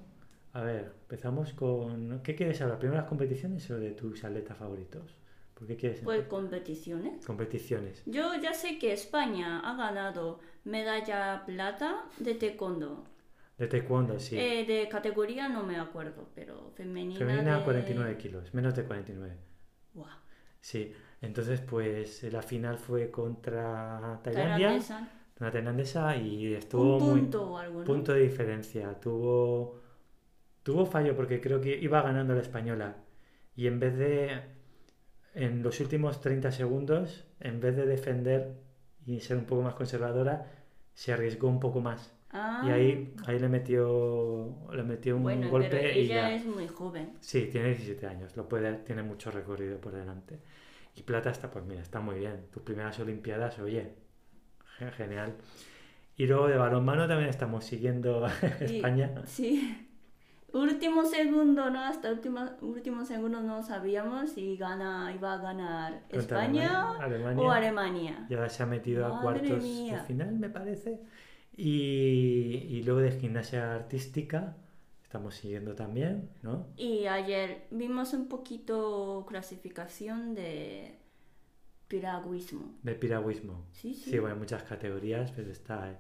a 0.54 0.62
ver, 0.62 0.94
empezamos 1.02 1.54
con... 1.54 2.22
¿Qué 2.24 2.36
quieres 2.36 2.62
hablar? 2.62 2.80
¿Primero 2.80 3.00
las 3.02 3.10
competiciones 3.10 3.70
o 3.70 3.78
de 3.78 3.92
tus 3.92 4.24
atletas 4.24 4.58
favoritos? 4.58 5.16
¿Por 5.54 5.68
qué 5.68 5.76
quieres 5.76 6.02
Pues 6.02 6.26
competiciones. 6.28 7.26
competiciones? 7.26 8.04
Yo 8.06 8.34
ya 8.42 8.54
sé 8.54 8.78
que 8.80 8.94
España 8.94 9.60
ha 9.60 9.76
ganado 9.76 10.40
medalla 10.64 11.44
plata 11.46 12.06
de 12.20 12.36
taekwondo. 12.36 13.06
De 13.58 13.68
taekwondo, 13.68 14.20
sí. 14.20 14.38
Eh, 14.38 14.66
de 14.66 14.88
categoría 14.88 15.50
no 15.50 15.64
me 15.64 15.78
acuerdo, 15.80 16.30
pero 16.36 16.72
femenina. 16.76 17.18
Femenina 17.20 17.58
de... 17.58 17.64
49 17.64 18.18
kilos, 18.18 18.54
menos 18.54 18.76
de 18.76 18.84
49. 18.84 19.36
Guau. 19.96 20.08
Sí, 20.68 20.92
entonces 21.22 21.62
pues 21.62 22.24
la 22.24 22.42
final 22.42 22.78
fue 22.78 23.10
contra 23.10 24.20
Tailandia, 24.22 24.68
Tailandesa. 24.68 25.10
una 25.40 25.50
tailandesa 25.50 26.18
y 26.18 26.54
estuvo 26.56 26.98
Un 26.98 27.04
muy 27.04 27.22
punto 27.22 27.52
o 27.54 27.58
algo, 27.58 27.80
¿no? 27.80 27.86
punto 27.86 28.12
de 28.12 28.20
diferencia. 28.20 28.94
Tuvo 29.00 29.80
tuvo 30.64 30.86
fallo 30.86 31.16
porque 31.16 31.40
creo 31.40 31.62
que 31.62 31.78
iba 31.78 32.02
ganando 32.02 32.36
la 32.36 32.42
española 32.42 32.98
y 33.56 33.68
en 33.68 33.80
vez 33.80 33.98
de 33.98 34.42
en 35.36 35.64
los 35.64 35.80
últimos 35.80 36.20
30 36.20 36.52
segundos, 36.52 37.24
en 37.40 37.62
vez 37.62 37.78
de 37.78 37.86
defender 37.86 38.58
y 39.06 39.22
ser 39.22 39.38
un 39.38 39.46
poco 39.46 39.62
más 39.62 39.76
conservadora, 39.76 40.52
se 40.94 41.14
arriesgó 41.14 41.48
un 41.48 41.62
poco 41.62 41.80
más 41.80 42.12
Ah, 42.32 42.62
y 42.68 42.70
ahí 42.72 43.14
ahí 43.26 43.40
le 43.40 43.48
metió 43.50 44.54
le 44.74 44.84
metió 44.84 45.16
un 45.16 45.24
bueno, 45.24 45.50
golpe 45.50 45.70
pero 45.70 45.88
y 45.90 46.02
ella 46.02 46.30
ya. 46.30 46.36
es 46.36 46.46
muy 46.46 46.68
joven. 46.68 47.14
Sí, 47.22 47.48
tiene 47.52 47.70
17 47.70 48.06
años, 48.08 48.36
lo 48.36 48.48
puede, 48.50 48.74
tiene 48.80 49.02
mucho 49.04 49.32
recorrido 49.32 49.80
por 49.80 49.94
delante. 49.94 50.40
Y 50.96 51.04
plata 51.04 51.30
está, 51.30 51.50
pues 51.52 51.64
mira, 51.66 51.82
está 51.82 52.00
muy 52.02 52.18
bien. 52.20 52.48
Tus 52.52 52.64
primeras 52.64 53.00
Olimpiadas, 53.00 53.60
oye, 53.60 53.94
ge- 54.78 54.92
genial. 54.92 55.36
Y 56.18 56.26
luego 56.28 56.48
de 56.48 56.58
balonmano 56.58 57.08
también 57.08 57.30
estamos 57.30 57.64
siguiendo 57.66 58.26
a 58.26 58.32
Y- 58.68 58.78
España. 58.78 59.14
Sí. 59.26 59.84
Último 60.54 61.06
segundo, 61.06 61.70
¿no? 61.70 61.80
Hasta 61.82 62.10
último, 62.12 62.40
último 62.62 63.06
segundo 63.06 63.42
no 63.42 63.62
sabíamos 63.62 64.32
si 64.32 64.56
gana, 64.58 65.14
iba 65.14 65.34
a 65.34 65.38
ganar 65.38 66.04
España 66.10 66.94
Alemania, 67.00 67.44
o 67.46 67.52
Alemania. 67.52 67.54
Alemania. 67.54 68.28
Y 68.30 68.34
ahora 68.34 68.50
se 68.50 68.64
ha 68.64 68.66
metido 68.66 69.06
a 69.06 69.10
Madre 69.10 69.22
cuartos 69.42 69.64
mía. 69.64 69.98
de 69.98 70.04
final, 70.04 70.34
me 70.40 70.50
parece. 70.50 71.00
Y, 71.58 72.68
y 72.70 72.84
luego 72.84 73.00
de 73.02 73.12
gimnasia 73.12 73.74
artística 73.76 74.56
estamos 75.04 75.34
siguiendo 75.36 75.74
también, 75.74 76.30
¿no? 76.44 76.68
Y 76.78 77.08
ayer 77.08 77.66
vimos 77.72 78.14
un 78.14 78.28
poquito 78.30 79.26
clasificación 79.28 80.36
de 80.36 80.96
piragüismo. 81.88 82.76
De 82.84 82.94
piragüismo. 82.96 83.66
Sí, 83.72 83.94
sí. 83.94 84.12
Sí, 84.12 84.20
bueno, 84.20 84.36
hay 84.36 84.40
muchas 84.40 84.64
categorías, 84.64 85.32
pero 85.32 85.50
está, 85.52 85.98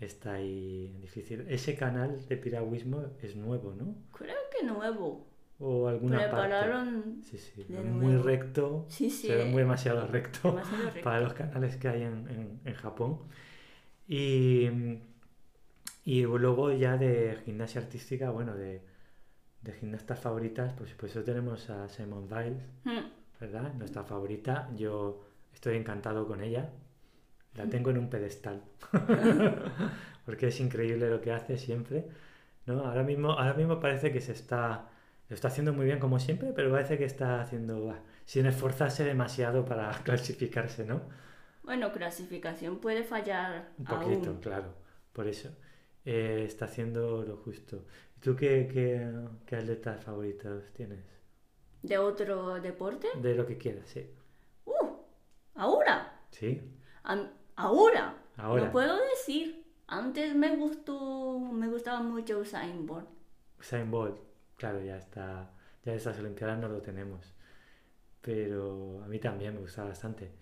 está 0.00 0.34
ahí 0.34 0.94
difícil. 1.00 1.46
Ese 1.48 1.74
canal 1.74 2.24
de 2.28 2.36
piragüismo 2.36 3.02
es 3.22 3.34
nuevo, 3.36 3.74
¿no? 3.74 3.94
Creo 4.16 4.36
que 4.56 4.64
nuevo. 4.66 5.26
o 5.58 5.88
alguna 5.88 6.18
Prepararon 6.18 7.02
parte. 7.02 7.22
Sí, 7.22 7.38
sí, 7.38 7.64
de 7.64 7.80
muy 7.82 8.06
nuevo. 8.12 8.22
recto, 8.24 8.86
Sí, 8.88 9.08
sí. 9.10 9.28
se 9.28 9.36
ve 9.36 9.44
muy 9.46 9.62
demasiado 9.62 10.06
recto 10.06 10.50
demasiado 10.50 10.84
recto. 10.94 11.02
para 11.04 11.20
los 11.20 11.32
canales 11.34 11.76
que 11.76 11.88
hay 11.88 12.02
en, 12.02 12.28
en- 12.28 12.60
en 12.64 12.74
Japón. 12.74 13.18
Y, 14.14 14.68
y 16.04 16.22
luego 16.22 16.72
ya 16.72 16.96
de 16.96 17.38
gimnasia 17.44 17.80
artística, 17.80 18.30
bueno, 18.30 18.54
de, 18.54 18.82
de 19.62 19.72
gimnastas 19.72 20.18
favoritas, 20.18 20.72
pues 20.76 20.92
por 20.94 21.08
eso 21.08 21.22
tenemos 21.22 21.70
a 21.70 21.88
Simone 21.88 22.26
Biles, 22.26 22.62
Mm. 22.84 23.06
¿verdad? 23.40 23.72
Nuestra 23.74 24.04
favorita. 24.04 24.68
Yo 24.76 25.24
estoy 25.54 25.76
encantado 25.76 26.26
con 26.26 26.42
ella. 26.42 26.70
La 27.54 27.66
tengo 27.66 27.90
en 27.90 27.98
un 27.98 28.08
pedestal. 28.10 28.62
Porque 30.26 30.48
es 30.48 30.60
increíble 30.60 31.08
lo 31.10 31.20
que 31.20 31.32
hace 31.32 31.58
siempre. 31.58 32.04
¿no? 32.66 32.84
Ahora 32.84 33.02
mismo, 33.02 33.32
ahora 33.32 33.54
mismo 33.54 33.80
parece 33.80 34.12
que 34.12 34.20
se 34.20 34.32
está, 34.32 34.88
lo 35.28 35.34
está 35.34 35.48
haciendo 35.48 35.72
muy 35.72 35.86
bien 35.86 35.98
como 35.98 36.18
siempre, 36.20 36.52
pero 36.54 36.70
parece 36.70 36.98
que 36.98 37.04
está 37.04 37.40
haciendo 37.40 37.86
bah, 37.86 38.00
sin 38.24 38.46
esforzarse 38.46 39.04
demasiado 39.04 39.64
para 39.64 39.90
clasificarse, 40.04 40.84
¿no? 40.84 41.00
Bueno, 41.62 41.92
clasificación 41.92 42.78
puede 42.78 43.04
fallar 43.04 43.72
Un 43.78 43.86
poquito, 43.86 44.30
aún. 44.30 44.40
claro. 44.40 44.74
Por 45.12 45.26
eso. 45.28 45.50
Eh, 46.04 46.44
está 46.46 46.64
haciendo 46.66 47.22
lo 47.24 47.36
justo. 47.36 47.86
¿Y 48.16 48.20
tú 48.20 48.34
qué, 48.36 48.68
qué, 48.72 49.10
qué 49.46 49.56
atletas 49.56 50.02
favoritos 50.04 50.72
tienes? 50.72 51.04
¿De 51.82 51.98
otro 51.98 52.60
deporte? 52.60 53.08
De 53.14 53.34
lo 53.34 53.46
que 53.46 53.58
quieras, 53.58 53.88
sí. 53.88 54.08
¡Uh! 54.64 54.96
¿Ahora? 55.54 56.20
¿Sí? 56.30 56.60
Am- 57.04 57.30
¿Ahora? 57.56 58.16
Ahora. 58.36 58.64
No 58.66 58.72
puedo 58.72 58.96
decir. 59.10 59.62
Antes 59.86 60.34
me 60.34 60.56
gustó, 60.56 61.38
me 61.38 61.68
gustaba 61.68 62.00
mucho 62.02 62.38
Usain 62.38 62.86
Bolt. 62.86 63.08
Usain 63.58 63.90
Bolt, 63.90 64.18
claro, 64.56 64.80
ya 64.82 64.96
está, 64.98 65.50
ya 65.84 65.94
estas 65.94 66.18
Olimpiadas 66.18 66.58
no 66.58 66.68
lo 66.68 66.80
tenemos, 66.82 67.34
pero 68.20 69.02
a 69.04 69.08
mí 69.08 69.18
también 69.18 69.54
me 69.54 69.60
gusta 69.60 69.84
bastante. 69.84 70.32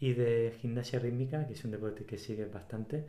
Y 0.00 0.12
de 0.14 0.54
gimnasia 0.60 0.98
rítmica, 0.98 1.46
que 1.46 1.54
es 1.54 1.64
un 1.64 1.70
deporte 1.72 2.04
que 2.04 2.18
sigue 2.18 2.46
bastante, 2.46 3.06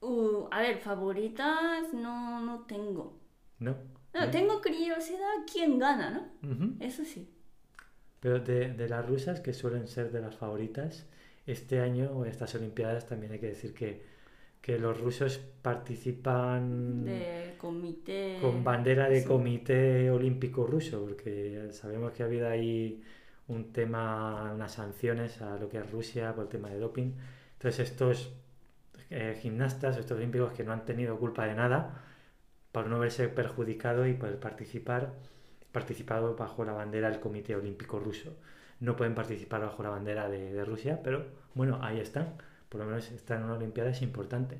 Uh, 0.00 0.48
a 0.50 0.60
ver, 0.60 0.78
favoritas 0.78 1.92
no, 1.94 2.40
no 2.40 2.64
tengo. 2.66 3.18
¿no? 3.60 3.76
No, 4.14 4.30
tengo 4.30 4.60
curiosidad 4.60 5.46
quién 5.50 5.78
gana, 5.78 6.10
¿no? 6.10 6.76
Eso 6.80 7.04
sí. 7.04 7.28
Pero 8.20 8.40
de, 8.40 8.72
de 8.74 8.88
las 8.88 9.06
rusas, 9.06 9.40
que 9.40 9.52
suelen 9.52 9.86
ser 9.88 10.10
de 10.12 10.20
las 10.20 10.36
favoritas, 10.36 11.06
este 11.46 11.80
año 11.80 12.10
o 12.12 12.24
estas 12.24 12.54
Olimpiadas 12.54 13.06
también 13.06 13.32
hay 13.32 13.38
que 13.38 13.46
decir 13.48 13.74
que, 13.74 14.02
que 14.60 14.78
los 14.78 15.00
rusos 15.00 15.38
participan 15.62 17.04
De 17.04 17.54
comité. 17.58 18.38
con 18.40 18.62
bandera 18.64 19.08
de 19.08 19.22
sí. 19.22 19.26
comité 19.28 20.10
olímpico 20.10 20.66
ruso, 20.66 21.00
porque 21.04 21.68
sabemos 21.72 22.12
que 22.12 22.22
ha 22.22 22.26
habido 22.26 22.48
ahí 22.48 23.02
un 23.48 23.72
tema, 23.72 24.52
unas 24.54 24.72
sanciones 24.72 25.40
a 25.42 25.56
lo 25.56 25.68
que 25.68 25.78
es 25.78 25.90
Rusia 25.90 26.34
por 26.34 26.44
el 26.44 26.50
tema 26.50 26.68
de 26.68 26.78
doping. 26.78 27.12
Entonces 27.54 27.90
estos 27.90 28.32
eh, 29.10 29.38
gimnastas, 29.40 29.96
estos 29.98 30.16
olímpicos 30.18 30.52
que 30.52 30.64
no 30.64 30.72
han 30.72 30.84
tenido 30.84 31.18
culpa 31.18 31.46
de 31.46 31.54
nada, 31.54 32.02
por 32.72 32.86
no 32.86 32.98
verse 32.98 33.28
perjudicado 33.28 34.06
y 34.06 34.14
poder 34.14 34.38
participar, 34.40 35.12
participado 35.72 36.36
bajo 36.36 36.64
la 36.64 36.72
bandera 36.72 37.10
del 37.10 37.20
Comité 37.20 37.54
Olímpico 37.56 37.98
Ruso. 38.00 38.36
No 38.80 38.96
pueden 38.96 39.14
participar 39.14 39.60
bajo 39.62 39.82
la 39.82 39.90
bandera 39.90 40.28
de, 40.28 40.52
de 40.52 40.64
Rusia, 40.64 41.00
pero 41.02 41.26
bueno, 41.54 41.78
ahí 41.82 42.00
están. 42.00 42.34
Por 42.68 42.80
lo 42.80 42.86
menos 42.86 43.10
están 43.12 43.40
en 43.40 43.44
una 43.44 43.54
Olimpiada, 43.54 43.90
es 43.90 44.02
importante. 44.02 44.58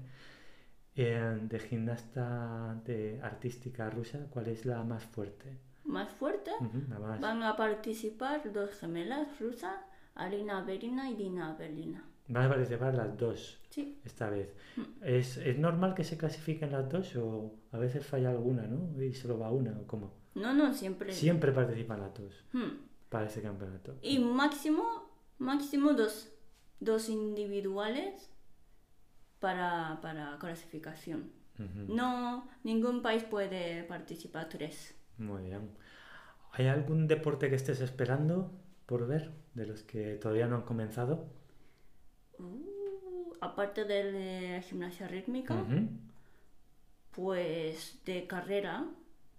Eh, 0.95 1.39
de 1.41 1.59
gimnasta 1.59 2.79
de 2.85 3.19
artística 3.23 3.89
rusa, 3.89 4.27
¿cuál 4.29 4.49
es 4.49 4.67
la 4.67 4.83
más 4.83 5.05
fuerte? 5.05 5.57
Más 5.85 6.11
fuerte. 6.13 6.32
Van 7.21 7.43
a 7.43 7.57
participar 7.57 8.53
dos 8.53 8.71
gemelas 8.81 9.27
rusas, 9.41 9.75
Alina 10.15 10.63
Berina 10.63 11.11
y 11.11 11.15
Dina 11.17 11.55
Berlina. 11.55 12.05
Van 12.29 12.45
a 12.47 12.49
participar 12.49 12.95
las 12.95 13.17
dos 13.17 13.59
Sí. 13.71 13.99
esta 14.05 14.31
vez. 14.31 14.55
Mm. 14.77 14.83
¿Es, 15.03 15.37
¿Es 15.39 15.59
normal 15.59 15.95
que 15.95 16.05
se 16.05 16.17
clasifiquen 16.17 16.71
las 16.73 16.89
dos 16.89 17.17
o 17.17 17.55
a 17.73 17.79
veces 17.79 18.07
falla 18.07 18.31
alguna, 18.31 18.63
¿no? 18.67 19.03
Y 19.03 19.13
solo 19.15 19.39
va 19.39 19.51
una 19.51 19.73
o 19.79 19.87
cómo? 19.87 20.13
No, 20.35 20.53
no, 20.55 20.73
siempre. 20.73 21.13
Siempre 21.13 21.53
participan 21.53 22.01
las 22.01 22.15
dos 22.15 22.45
Hmm. 22.53 22.77
para 23.09 23.27
ese 23.27 23.43
campeonato. 23.43 23.97
Y 24.03 24.19
máximo, 24.19 25.11
máximo 25.39 25.93
dos, 25.95 26.31
dos 26.81 27.09
individuales 27.09 28.31
para, 29.41 29.99
para 30.01 30.39
clasificación. 30.39 31.31
No, 31.89 32.49
ningún 32.65 33.03
país 33.03 33.23
puede 33.25 33.85
participar 33.85 34.49
tres. 34.49 34.97
Muy 35.19 35.43
bien. 35.45 35.71
¿Hay 36.53 36.67
algún 36.69 37.09
deporte 37.09 37.49
que 37.49 37.57
estés 37.57 37.81
esperando 37.81 38.51
por 38.87 39.07
ver 39.07 39.33
de 39.55 39.67
los 39.67 39.83
que 39.83 40.15
todavía 40.17 40.47
no 40.47 40.57
han 40.57 40.63
comenzado? 40.63 41.27
Uh, 42.39 43.33
aparte 43.41 43.85
de 43.85 44.53
la 44.57 44.63
gimnasia 44.63 45.09
rítmica, 45.09 45.65
pues 47.13 48.01
de 48.05 48.27
carrera, 48.27 48.85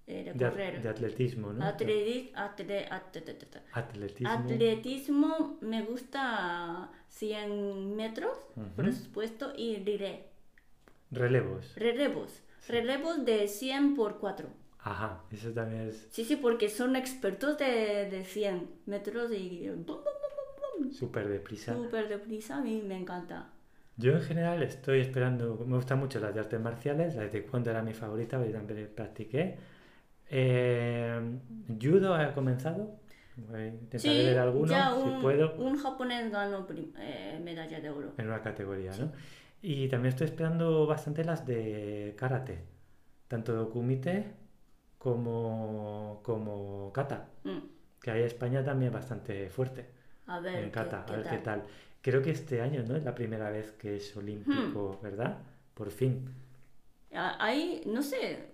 eh, 0.07 0.31
de 0.35 0.45
correr. 0.49 0.81
de 0.81 0.89
atletismo, 0.89 1.53
¿no? 1.53 1.63
Atleti- 1.65 2.31
atle- 2.35 2.87
atle- 2.89 3.61
Atletismo. 3.73 4.29
Atletismo 4.33 5.57
me 5.61 5.81
gusta 5.83 6.91
100 7.09 7.95
metros, 7.95 8.37
por 8.75 8.91
supuesto, 8.93 9.53
y 9.55 9.77
relé. 9.77 10.25
Relevos. 11.11 11.75
relevos. 11.75 12.41
Relevos 12.67 13.23
de 13.25 13.47
100 13.47 13.93
por 13.95 14.19
4. 14.19 14.47
Ajá, 14.83 15.23
eso 15.31 15.51
también 15.51 15.87
es 15.89 16.07
Sí, 16.11 16.25
sí, 16.25 16.35
porque 16.35 16.69
son 16.69 16.95
expertos 16.95 17.57
de, 17.57 18.09
de 18.11 18.23
100 18.25 18.69
metros 18.85 19.31
y 19.31 19.69
súper 20.91 21.27
deprisa. 21.27 21.73
súper 21.73 22.07
deprisa. 22.09 22.57
A 22.57 22.61
mí 22.61 22.81
me 22.85 22.97
encanta. 22.97 23.49
Yo 23.95 24.13
en 24.13 24.21
general 24.21 24.63
estoy 24.63 25.01
esperando, 25.01 25.63
me 25.67 25.75
gustan 25.75 25.99
mucho 25.99 26.19
las 26.19 26.33
de 26.33 26.39
artes 26.39 26.59
marciales, 26.59 27.15
la 27.15 27.23
de 27.23 27.29
taekwondo 27.29 27.69
era 27.69 27.81
mi 27.83 27.93
favorita, 27.93 28.37
porque 28.37 28.53
también 28.53 28.89
practiqué. 28.95 29.57
Eh, 30.29 31.39
judo 31.81 32.15
ha 32.15 32.33
comenzado, 32.33 32.99
intentaré 33.37 33.99
Sí, 33.99 34.25
ver 34.25 34.39
alguno, 34.39 34.71
ya 34.71 34.91
si 34.95 35.09
un, 35.09 35.21
puedo, 35.21 35.55
un 35.55 35.77
japonés 35.77 36.31
ganó 36.31 36.67
eh, 36.97 37.39
medalla 37.43 37.79
de 37.79 37.89
oro. 37.89 38.13
en 38.17 38.27
una 38.27 38.41
categoría, 38.41 38.91
¿no? 38.97 39.11
Y 39.61 39.87
también 39.89 40.09
estoy 40.13 40.25
esperando 40.25 40.87
bastante 40.87 41.23
las 41.23 41.45
de 41.45 42.15
karate, 42.17 42.63
tanto 43.27 43.69
kumite 43.69 44.33
como, 45.03 46.21
como 46.23 46.91
kata, 46.93 47.29
Mm, 47.43 47.59
que 48.01 48.11
ahí 48.11 48.23
España 48.23 48.63
también 48.63 48.89
es 48.89 48.93
bastante 48.93 49.49
fuerte. 49.49 49.81
A 50.27 50.39
ver, 50.39 50.55
en 50.55 50.65
¿qué, 50.65 50.71
kata, 50.71 51.05
qué 51.05 51.13
a 51.13 51.15
ver 51.17 51.25
tal? 51.25 51.37
qué 51.37 51.43
tal. 51.43 51.63
Creo 52.01 52.21
que 52.21 52.31
este 52.31 52.61
año, 52.61 52.83
¿no? 52.87 52.95
Es 52.95 53.03
la 53.03 53.15
primera 53.15 53.49
vez 53.49 53.71
que 53.73 53.97
es 53.97 54.15
olímpico, 54.17 54.97
Hmm. 54.99 55.03
¿verdad? 55.03 55.37
Por 55.73 55.89
fin. 55.91 56.13
Ah, 57.13 57.35
Hay, 57.39 57.81
no 57.85 58.01
sé, 58.01 58.49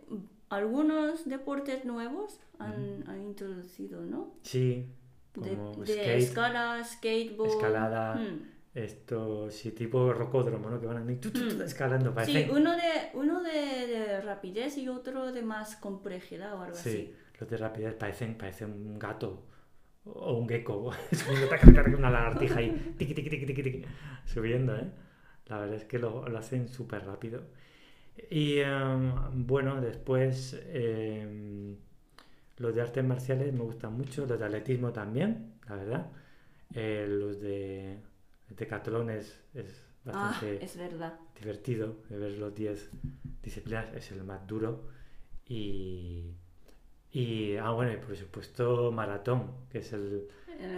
algunos 0.50 1.26
deportes 1.28 1.86
nuevos 1.86 2.40
han, 2.60 3.04
han 3.08 3.22
introducido, 3.24 4.02
¿no? 4.02 4.34
Sí, 4.44 4.86
como 5.34 5.74
de 5.86 5.94
skate, 5.94 6.18
escala, 6.18 6.84
skateboard. 6.84 7.50
escalada, 7.52 8.16
mm. 8.16 8.40
Esto, 8.74 9.50
sí, 9.52 9.72
tipo 9.72 10.14
rocódromo, 10.14 10.70
¿no? 10.70 10.80
Que 10.80 10.88
van 10.88 11.08
ahí 11.08 11.16
tu, 11.18 11.32
tu, 11.32 11.48
tu, 11.48 11.56
Mm. 11.56 11.62
escalando, 11.64 12.10
Sí, 12.10 12.16
parece. 12.16 12.52
uno 12.52 12.76
de, 12.76 13.10
uno 13.14 13.42
de, 13.44 13.88
de 13.88 14.22
rapidez 14.22 14.78
y 14.78 14.88
otro 14.90 15.32
de 15.32 15.42
más 15.42 15.76
complejidad 15.78 16.54
o 16.56 16.62
algo 16.64 16.76
Sí, 16.76 16.90
así. 16.90 17.16
los 17.40 17.50
de 17.50 17.58
rapidez 17.58 17.94
parecen, 17.96 18.38
parecen 18.38 18.72
un 18.72 19.00
gato 19.00 19.46
o 20.06 20.34
un 20.38 20.48
gecko, 20.50 20.92
subiendo 21.12 21.98
una 21.98 22.10
lagartija 22.12 22.60
ahí, 22.60 22.96
tiqui, 22.98 23.14
tiqui, 23.14 23.30
tiqui, 23.30 23.46
tiqui, 23.48 23.64
tiqui, 23.64 23.86
subiendo, 24.26 24.76
¿eh? 24.78 24.90
La 25.48 25.60
verdad 25.60 25.76
es 25.78 25.86
que 25.86 26.00
lo, 26.00 26.28
lo 26.30 26.38
hacen 26.38 26.68
súper 26.70 27.06
rápido. 27.06 27.44
Y 28.30 28.60
em, 28.60 29.14
bueno, 29.48 29.82
después 29.82 30.60
em, 30.68 31.78
los 32.58 32.76
de 32.76 32.82
artes 32.82 33.04
marciales 33.06 33.54
me 33.54 33.62
gustan 33.64 33.94
mucho, 33.94 34.26
los 34.26 34.40
de 34.40 34.46
atletismo 34.46 34.92
también, 34.94 35.54
la 35.68 35.76
verdad. 35.76 36.12
Eh, 36.74 37.08
los 37.10 37.40
de 37.42 37.98
decatlón 38.50 39.10
es, 39.10 39.40
es 39.54 39.84
Ah, 40.12 40.32
bastante 40.34 40.66
es 40.66 40.76
verdad. 40.78 41.14
divertido 41.40 41.96
de 42.10 42.18
ver 42.18 42.32
los 42.38 42.54
10 42.56 42.90
disciplinas, 43.44 43.94
es 43.96 44.12
el 44.12 44.24
más 44.24 44.46
duro. 44.48 44.88
Y, 45.48 46.26
y, 47.12 47.56
ah, 47.58 47.72
bueno, 47.72 47.94
y 47.94 47.98
por 47.98 48.16
supuesto 48.16 48.92
maratón, 48.92 49.52
que 49.72 49.80
es 49.80 49.94
el 49.94 50.28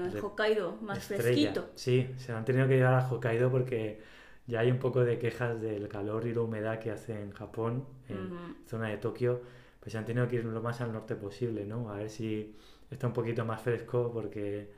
el 0.06 0.18
Hokkaido, 0.22 0.78
más 0.82 1.00
estrella. 1.12 1.54
fresquito. 1.54 1.70
Sí, 1.76 2.10
se 2.18 2.32
han 2.34 2.46
tenido 2.46 2.68
que 2.68 2.76
llevar 2.78 2.94
a 2.96 3.10
Hokkaido 3.10 3.52
porque 3.52 4.02
ya 4.48 4.60
hay 4.62 4.72
un 4.72 4.80
poco 4.80 5.02
de 5.04 5.20
quejas 5.20 5.60
del 5.62 5.88
calor 5.88 6.28
y 6.28 6.34
la 6.34 6.42
humedad 6.42 6.80
que 6.80 6.92
hace 6.92 7.20
en 7.22 7.32
Japón, 7.32 7.86
en 8.10 8.18
Ujú. 8.28 8.56
zona 8.66 8.90
de 8.90 8.98
Tokio, 8.98 9.42
pues 9.80 9.92
se 9.94 9.98
han 9.98 10.06
tenido 10.06 10.28
que 10.28 10.38
ir 10.38 10.46
lo 10.46 10.62
más 10.62 10.82
al 10.82 10.94
norte 10.94 11.16
posible, 11.16 11.66
¿no? 11.66 11.90
A 11.92 11.98
ver 11.98 12.10
si 12.10 12.56
está 12.90 13.08
un 13.08 13.14
poquito 13.14 13.46
más 13.46 13.62
fresco 13.62 14.12
porque 14.14 14.72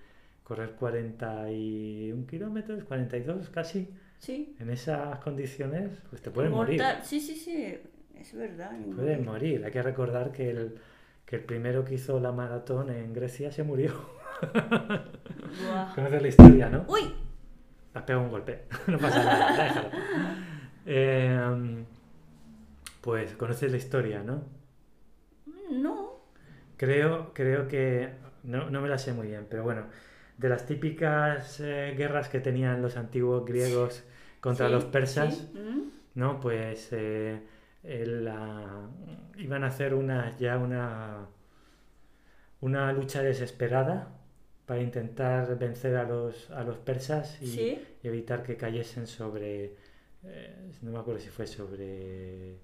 correr 0.53 0.75
41 0.75 2.27
kilómetros, 2.27 2.83
42 2.83 3.49
casi, 3.49 3.89
Sí. 4.19 4.55
en 4.59 4.69
esas 4.69 5.17
condiciones, 5.19 5.89
pues 6.09 6.21
te 6.21 6.29
puedes 6.29 6.51
Mortal. 6.51 6.77
morir. 6.77 6.95
Sí, 7.03 7.19
sí, 7.19 7.35
sí. 7.35 7.77
Es 8.15 8.35
verdad. 8.35 8.71
Puedes 8.95 9.25
morir. 9.25 9.65
Hay 9.65 9.71
que 9.71 9.81
recordar 9.81 10.31
que 10.31 10.51
el, 10.51 10.75
que 11.25 11.37
el 11.37 11.43
primero 11.43 11.83
que 11.83 11.95
hizo 11.95 12.19
la 12.19 12.31
maratón 12.31 12.91
en 12.91 13.11
Grecia 13.13 13.51
se 13.51 13.63
murió. 13.63 13.93
Buah. 14.53 15.93
Conoces 15.95 16.21
la 16.21 16.27
historia, 16.27 16.69
¿no? 16.69 16.85
¡Uy! 16.87 17.01
Has 17.95 18.03
pegado 18.03 18.23
un 18.25 18.31
golpe. 18.31 18.65
no 18.87 18.97
pasa 18.99 19.23
nada, 19.23 19.63
déjalo. 19.63 19.89
Eh, 20.85 21.85
pues 23.01 23.33
conoces 23.33 23.71
la 23.71 23.77
historia, 23.77 24.21
¿no? 24.23 24.43
No. 25.71 26.21
Creo, 26.77 27.33
creo 27.33 27.67
que. 27.67 28.09
No, 28.43 28.69
no 28.69 28.81
me 28.81 28.89
la 28.89 28.97
sé 28.97 29.13
muy 29.13 29.27
bien, 29.27 29.47
pero 29.49 29.63
bueno. 29.63 29.83
De 30.37 30.49
las 30.49 30.65
típicas 30.65 31.59
eh, 31.59 31.93
guerras 31.97 32.27
que 32.29 32.39
tenían 32.39 32.81
los 32.81 32.97
antiguos 32.97 33.45
griegos 33.45 34.03
contra 34.39 34.67
Sí, 34.67 34.73
los 34.73 34.85
persas, 34.85 35.47
sí, 35.53 35.91
¿no? 36.15 36.39
Pues 36.39 36.89
eh, 36.91 37.41
la- 37.83 38.89
iban 39.37 39.63
a 39.63 39.67
hacer 39.67 39.93
una, 39.93 40.35
ya 40.37 40.57
una, 40.57 41.27
una 42.61 42.91
lucha 42.93 43.21
desesperada 43.21 44.07
para 44.65 44.81
intentar 44.81 45.57
vencer 45.57 45.95
a 45.97 46.03
los, 46.03 46.49
a 46.51 46.63
los 46.63 46.77
persas 46.77 47.41
y, 47.41 47.47
Sí. 47.47 47.83
y 48.01 48.07
evitar 48.07 48.43
que 48.43 48.55
cayesen 48.57 49.07
sobre, 49.07 49.75
eh, 50.23 50.71
no 50.81 50.91
me 50.91 50.99
acuerdo 50.99 51.19
si 51.19 51.29
fue 51.29 51.45
sobre, 51.47 52.57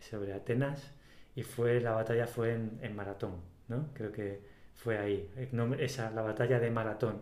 sobre 0.00 0.32
Atenas, 0.32 0.92
y 1.34 1.42
fue, 1.42 1.80
la 1.80 1.92
batalla 1.92 2.26
fue 2.26 2.54
en, 2.54 2.78
en 2.82 2.96
Maratón, 2.96 3.34
¿no? 3.68 3.90
Creo 3.92 4.10
que 4.10 4.40
fue 4.76 4.98
ahí, 4.98 5.28
eh, 5.36 5.48
esa, 5.80 6.10
la 6.10 6.22
batalla 6.22 6.60
de 6.60 6.70
Maratón. 6.70 7.20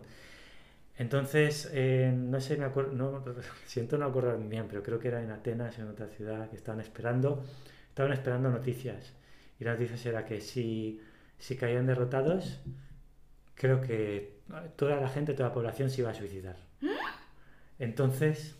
Entonces, 0.97 1.69
eh, 1.73 2.13
no 2.15 2.39
sé, 2.39 2.57
me 2.57 2.65
acuerdo, 2.65 2.93
no, 2.93 3.23
siento 3.65 3.97
no 3.97 4.05
acordarme 4.05 4.47
bien, 4.47 4.67
pero 4.67 4.83
creo 4.83 4.99
que 4.99 5.09
era 5.09 5.21
en 5.21 5.31
Atenas, 5.31 5.77
en 5.79 5.87
otra 5.89 6.07
ciudad, 6.07 6.49
que 6.49 6.55
estaban 6.55 6.81
esperando, 6.81 7.43
estaban 7.89 8.13
esperando 8.13 8.49
noticias. 8.49 9.13
Y 9.59 9.63
las 9.65 9.79
noticias 9.79 10.05
era 10.05 10.25
que 10.25 10.41
si, 10.41 11.01
si 11.37 11.55
caían 11.57 11.87
derrotados, 11.87 12.61
creo 13.55 13.81
que 13.81 14.39
toda 14.75 14.97
la 15.01 15.09
gente, 15.09 15.33
toda 15.33 15.49
la 15.49 15.55
población 15.55 15.89
se 15.89 16.01
iba 16.01 16.11
a 16.11 16.13
suicidar. 16.13 16.57
Entonces, 17.79 18.55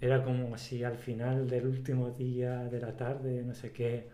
era 0.00 0.22
como 0.24 0.56
si 0.58 0.84
al 0.84 0.96
final 0.96 1.48
del 1.48 1.66
último 1.66 2.10
día 2.10 2.64
de 2.64 2.80
la 2.80 2.96
tarde, 2.96 3.42
no 3.42 3.54
sé 3.54 3.72
qué, 3.72 4.08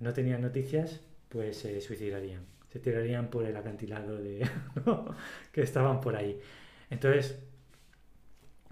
no 0.00 0.12
tenían 0.12 0.42
noticias, 0.42 1.00
pues 1.28 1.58
se 1.58 1.80
suicidarían. 1.80 2.53
Se 2.74 2.80
tirarían 2.80 3.28
por 3.30 3.44
el 3.44 3.56
acantilado 3.56 4.16
de 4.16 4.44
que 5.52 5.62
estaban 5.62 6.00
por 6.00 6.16
ahí. 6.16 6.40
Entonces, 6.90 7.38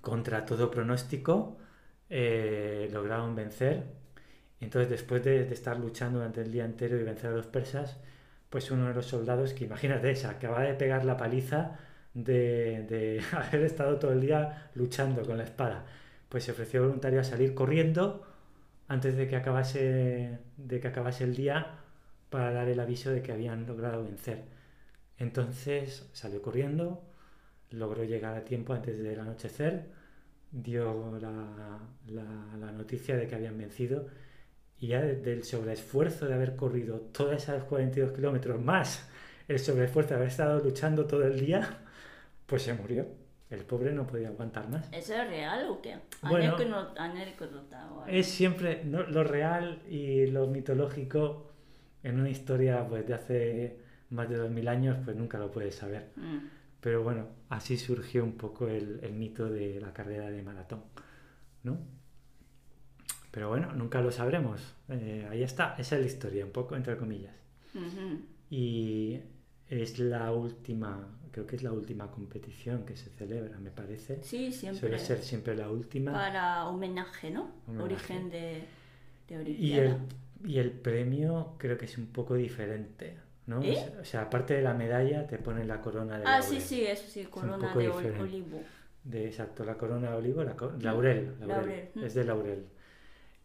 contra 0.00 0.44
todo 0.44 0.72
pronóstico, 0.72 1.56
eh, 2.10 2.90
lograron 2.92 3.36
vencer. 3.36 3.84
Entonces, 4.60 4.90
después 4.90 5.22
de, 5.22 5.42
estar 5.52 5.78
luchando 5.78 6.18
durante 6.18 6.40
el 6.40 6.50
día 6.50 6.64
entero 6.64 6.98
y 6.98 7.04
vencer 7.04 7.30
a 7.30 7.34
los 7.34 7.46
persas, 7.46 7.96
pues 8.50 8.72
uno 8.72 8.88
de 8.88 8.94
los 8.94 9.06
soldados, 9.06 9.52
que 9.52 9.66
imagínate, 9.66 10.16
se 10.16 10.26
acaba 10.26 10.62
de 10.62 10.74
pegar 10.74 11.04
la 11.04 11.16
paliza 11.16 11.78
de, 12.12 13.22
haber 13.32 13.62
estado 13.62 14.00
todo 14.00 14.10
el 14.10 14.20
día 14.20 14.72
luchando 14.74 15.22
con 15.22 15.38
la 15.38 15.44
espada, 15.44 15.86
pues 16.28 16.42
se 16.42 16.50
ofreció 16.50 16.82
voluntario 16.82 17.20
a 17.20 17.24
salir 17.24 17.54
corriendo 17.54 18.26
antes 18.88 19.16
de 19.16 19.28
que 19.28 19.36
acabase 19.36 20.40
el 21.20 21.36
día 21.36 21.81
para 22.32 22.50
dar 22.52 22.68
el 22.68 22.80
aviso 22.80 23.10
de 23.10 23.22
que 23.22 23.30
habían 23.32 23.66
logrado 23.66 24.02
vencer. 24.02 24.42
Entonces 25.18 26.08
salió 26.12 26.42
corriendo, 26.42 27.02
logró 27.70 28.02
llegar 28.04 28.34
a 28.34 28.44
tiempo 28.44 28.72
antes 28.72 28.98
del 29.02 29.20
anochecer, 29.20 29.86
dio 30.50 31.18
la, 31.20 31.78
la- 32.08 32.56
la 32.58 32.72
noticia 32.72 33.16
de 33.16 33.26
que 33.28 33.34
habían 33.36 33.56
vencido 33.56 34.08
y 34.78 34.88
ya 34.88 35.00
de- 35.00 35.16
del 35.16 35.44
sobreesfuerzo 35.44 36.26
de 36.26 36.34
haber 36.34 36.56
corrido 36.56 36.98
todas 37.12 37.42
esas 37.44 37.64
42 37.64 38.12
kilómetros 38.12 38.60
más 38.60 39.08
el 39.48 39.58
sobreesfuerzo 39.58 40.10
de 40.10 40.16
haber 40.16 40.28
estado 40.28 40.58
luchando 40.60 41.06
todo 41.06 41.24
el 41.26 41.38
día, 41.38 41.78
pues 42.46 42.62
se 42.62 42.74
murió. 42.74 43.06
El 43.50 43.64
pobre 43.64 43.92
no 43.92 44.06
podía 44.06 44.28
aguantar 44.28 44.68
más. 44.70 44.88
¿Eso 44.92 45.12
es 45.14 45.28
real 45.28 45.66
o 45.68 45.82
qué? 45.82 45.96
Bueno. 46.22 46.56
Es 48.08 48.26
siempre 48.28 48.82
¿no? 48.84 49.02
lo 49.02 49.24
real 49.24 49.82
y 49.90 50.26
lo 50.26 50.46
mitológico 50.46 51.51
en 52.02 52.20
una 52.20 52.30
historia 52.30 52.86
pues, 52.88 53.06
de 53.06 53.14
hace 53.14 53.78
más 54.10 54.28
de 54.28 54.36
2000 54.36 54.68
años, 54.68 54.98
pues 55.04 55.16
nunca 55.16 55.38
lo 55.38 55.50
puedes 55.50 55.74
saber. 55.74 56.10
Mm. 56.16 56.38
Pero 56.80 57.02
bueno, 57.02 57.28
así 57.48 57.76
surgió 57.76 58.24
un 58.24 58.32
poco 58.32 58.68
el, 58.68 59.00
el 59.02 59.12
mito 59.12 59.48
de 59.48 59.80
la 59.80 59.92
carrera 59.92 60.30
de 60.30 60.42
maratón, 60.42 60.82
¿no? 61.62 61.78
Pero 63.32 63.48
bueno, 63.48 63.72
nunca 63.72 64.00
lo 64.02 64.12
sabremos. 64.12 64.60
Eh, 64.90 65.26
ahí 65.30 65.42
está, 65.42 65.74
esa 65.78 65.96
es 65.96 66.02
la 66.02 66.06
historia, 66.06 66.44
un 66.44 66.52
poco 66.52 66.76
entre 66.76 66.96
comillas. 66.96 67.34
Y 68.50 69.18
es 69.70 69.98
la 69.98 70.30
última, 70.32 71.08
creo 71.30 71.46
que 71.46 71.56
es 71.56 71.62
la 71.62 71.72
última 71.72 72.10
competición 72.10 72.84
que 72.84 72.94
se 72.94 73.08
celebra, 73.08 73.58
me 73.58 73.70
parece. 73.70 74.22
Sí, 74.22 74.52
siempre. 74.52 74.80
Suele 74.80 74.98
ser 74.98 75.22
siempre 75.22 75.56
la 75.56 75.70
última. 75.70 76.12
Para 76.12 76.66
homenaje, 76.66 77.30
¿no? 77.30 77.52
Homenaje. 77.66 77.94
Origen 77.94 78.30
de, 78.30 78.64
de 79.28 79.50
Y 79.50 79.72
el, 79.78 79.96
y 80.44 80.58
el 80.58 80.70
premio 80.72 81.54
creo 81.58 81.78
que 81.78 81.84
es 81.86 81.98
un 81.98 82.06
poco 82.06 82.34
diferente, 82.34 83.16
¿no? 83.46 83.62
¿Eh? 83.62 83.76
O 84.00 84.04
sea- 84.04 84.22
aparte 84.22 84.54
de 84.54 84.62
la 84.62 84.74
medalla, 84.74 85.26
te 85.26 85.38
ponen 85.38 85.68
la 85.68 85.80
corona 85.80 86.18
de 86.18 86.26
Ah, 86.26 86.40
laurel. 86.40 86.60
sí, 86.60 86.60
sí, 86.60 86.84
eso 86.86 87.04
sí, 87.08 87.24
corona 87.24 87.58
poco 87.68 87.78
de 87.80 87.86
diferente. 87.86 88.20
olivo. 88.22 88.62
De, 89.04 89.26
exacto, 89.26 89.64
la 89.64 89.76
corona 89.76 90.10
de 90.12 90.16
olivo, 90.16 90.44
la 90.44 90.56
co- 90.56 90.72
laurel, 90.80 91.34
laurel, 91.40 91.48
Laurel, 91.48 91.88
mm. 91.94 92.04
es 92.04 92.14
de 92.14 92.24
laurel. 92.24 92.66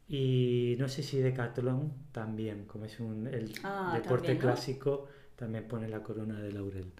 Y 0.09 0.75
no 0.79 0.87
sé 0.87 1.03
si 1.03 1.19
Decathlon 1.19 1.91
también, 2.11 2.65
como 2.65 2.85
es 2.85 2.99
un 2.99 3.27
el 3.27 3.51
Ah, 3.63 3.91
deporte 3.93 4.27
también, 4.27 4.37
¿no? 4.37 4.41
clásico, 4.43 5.07
también 5.35 5.67
pone 5.67 5.89
la 5.89 6.01
corona 6.03 6.39
de 6.41 6.51
laurel. 6.53 6.91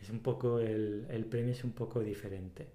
Es 0.00 0.10
un 0.10 0.20
poco, 0.20 0.58
el, 0.60 1.06
el 1.10 1.24
premio 1.26 1.52
es 1.52 1.64
un 1.64 1.72
poco 1.72 2.00
diferente. 2.00 2.68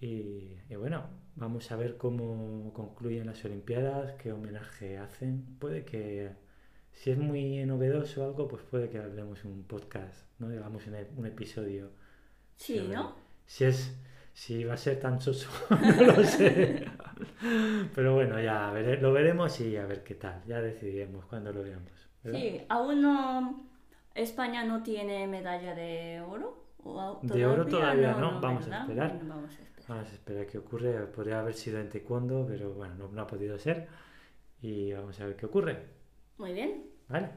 Y, 0.00 0.56
y 0.68 0.76
bueno, 0.76 1.04
vamos 1.36 1.70
a 1.72 1.76
ver 1.76 1.96
cómo 1.96 2.72
concluyen 2.74 3.26
las 3.26 3.44
Olimpiadas, 3.44 4.12
qué 4.14 4.32
homenaje 4.32 4.98
hacen. 4.98 5.56
Puede 5.58 5.84
que, 5.84 6.32
si 6.92 7.10
es 7.10 7.18
muy 7.18 7.64
novedoso 7.64 8.22
o 8.22 8.26
algo, 8.26 8.46
pues 8.48 8.62
puede 8.64 8.90
que 8.90 8.98
hablemos 8.98 9.44
un 9.44 9.64
podcast, 9.64 10.26
¿no? 10.38 10.48
Hagamos 10.48 10.86
un, 10.86 10.94
un 11.16 11.26
episodio 11.26 11.90
Sí, 12.56 12.78
sobre- 12.78 12.94
¿no? 12.94 13.14
Si 13.46 13.64
es, 13.64 13.96
si 14.32 14.64
va 14.64 14.74
a 14.74 14.76
ser 14.76 14.98
tan 15.00 15.20
soso, 15.20 15.48
no 15.70 16.04
lo 16.16 16.24
sé. 16.24 16.84
Pero 17.94 18.14
bueno, 18.14 18.40
ya 18.40 18.72
vere- 18.72 19.00
lo 19.00 19.12
veremos 19.12 19.60
y 19.60 19.76
a 19.76 19.86
ver 19.86 20.02
qué 20.02 20.14
tal. 20.16 20.42
Ya 20.46 20.60
decidiremos 20.60 21.24
cuando 21.26 21.52
lo 21.52 21.62
veamos. 21.62 21.90
¿verdad? 22.22 22.38
Sí, 22.40 22.60
aún 22.68 23.02
no. 23.02 23.66
España 24.14 24.64
no 24.64 24.82
tiene 24.82 25.26
medalla 25.26 25.74
de 25.74 26.20
oro. 26.22 26.64
¿O 26.82 27.20
De 27.22 27.44
oro 27.46 27.66
todavía 27.66 28.12
no, 28.14 28.40
vamos 28.40 28.66
a 28.68 28.80
esperar. 28.82 29.14
Bueno, 29.16 29.34
vamos 29.36 29.50
a 29.50 29.62
esperar. 29.62 29.75
Vamos 29.88 30.08
a 30.10 30.12
esperar 30.14 30.46
qué 30.46 30.58
ocurre. 30.58 31.06
Podría 31.06 31.40
haber 31.40 31.54
sido 31.54 31.78
en 31.80 31.88
taekwondo, 31.88 32.44
pero 32.46 32.72
bueno, 32.74 32.94
no, 32.96 33.08
no 33.08 33.22
ha 33.22 33.26
podido 33.26 33.58
ser. 33.58 33.88
Y 34.62 34.92
vamos 34.92 35.20
a 35.20 35.26
ver 35.26 35.36
qué 35.36 35.46
ocurre. 35.46 35.76
Muy 36.38 36.52
bien. 36.52 36.84
¿Vale? 37.08 37.30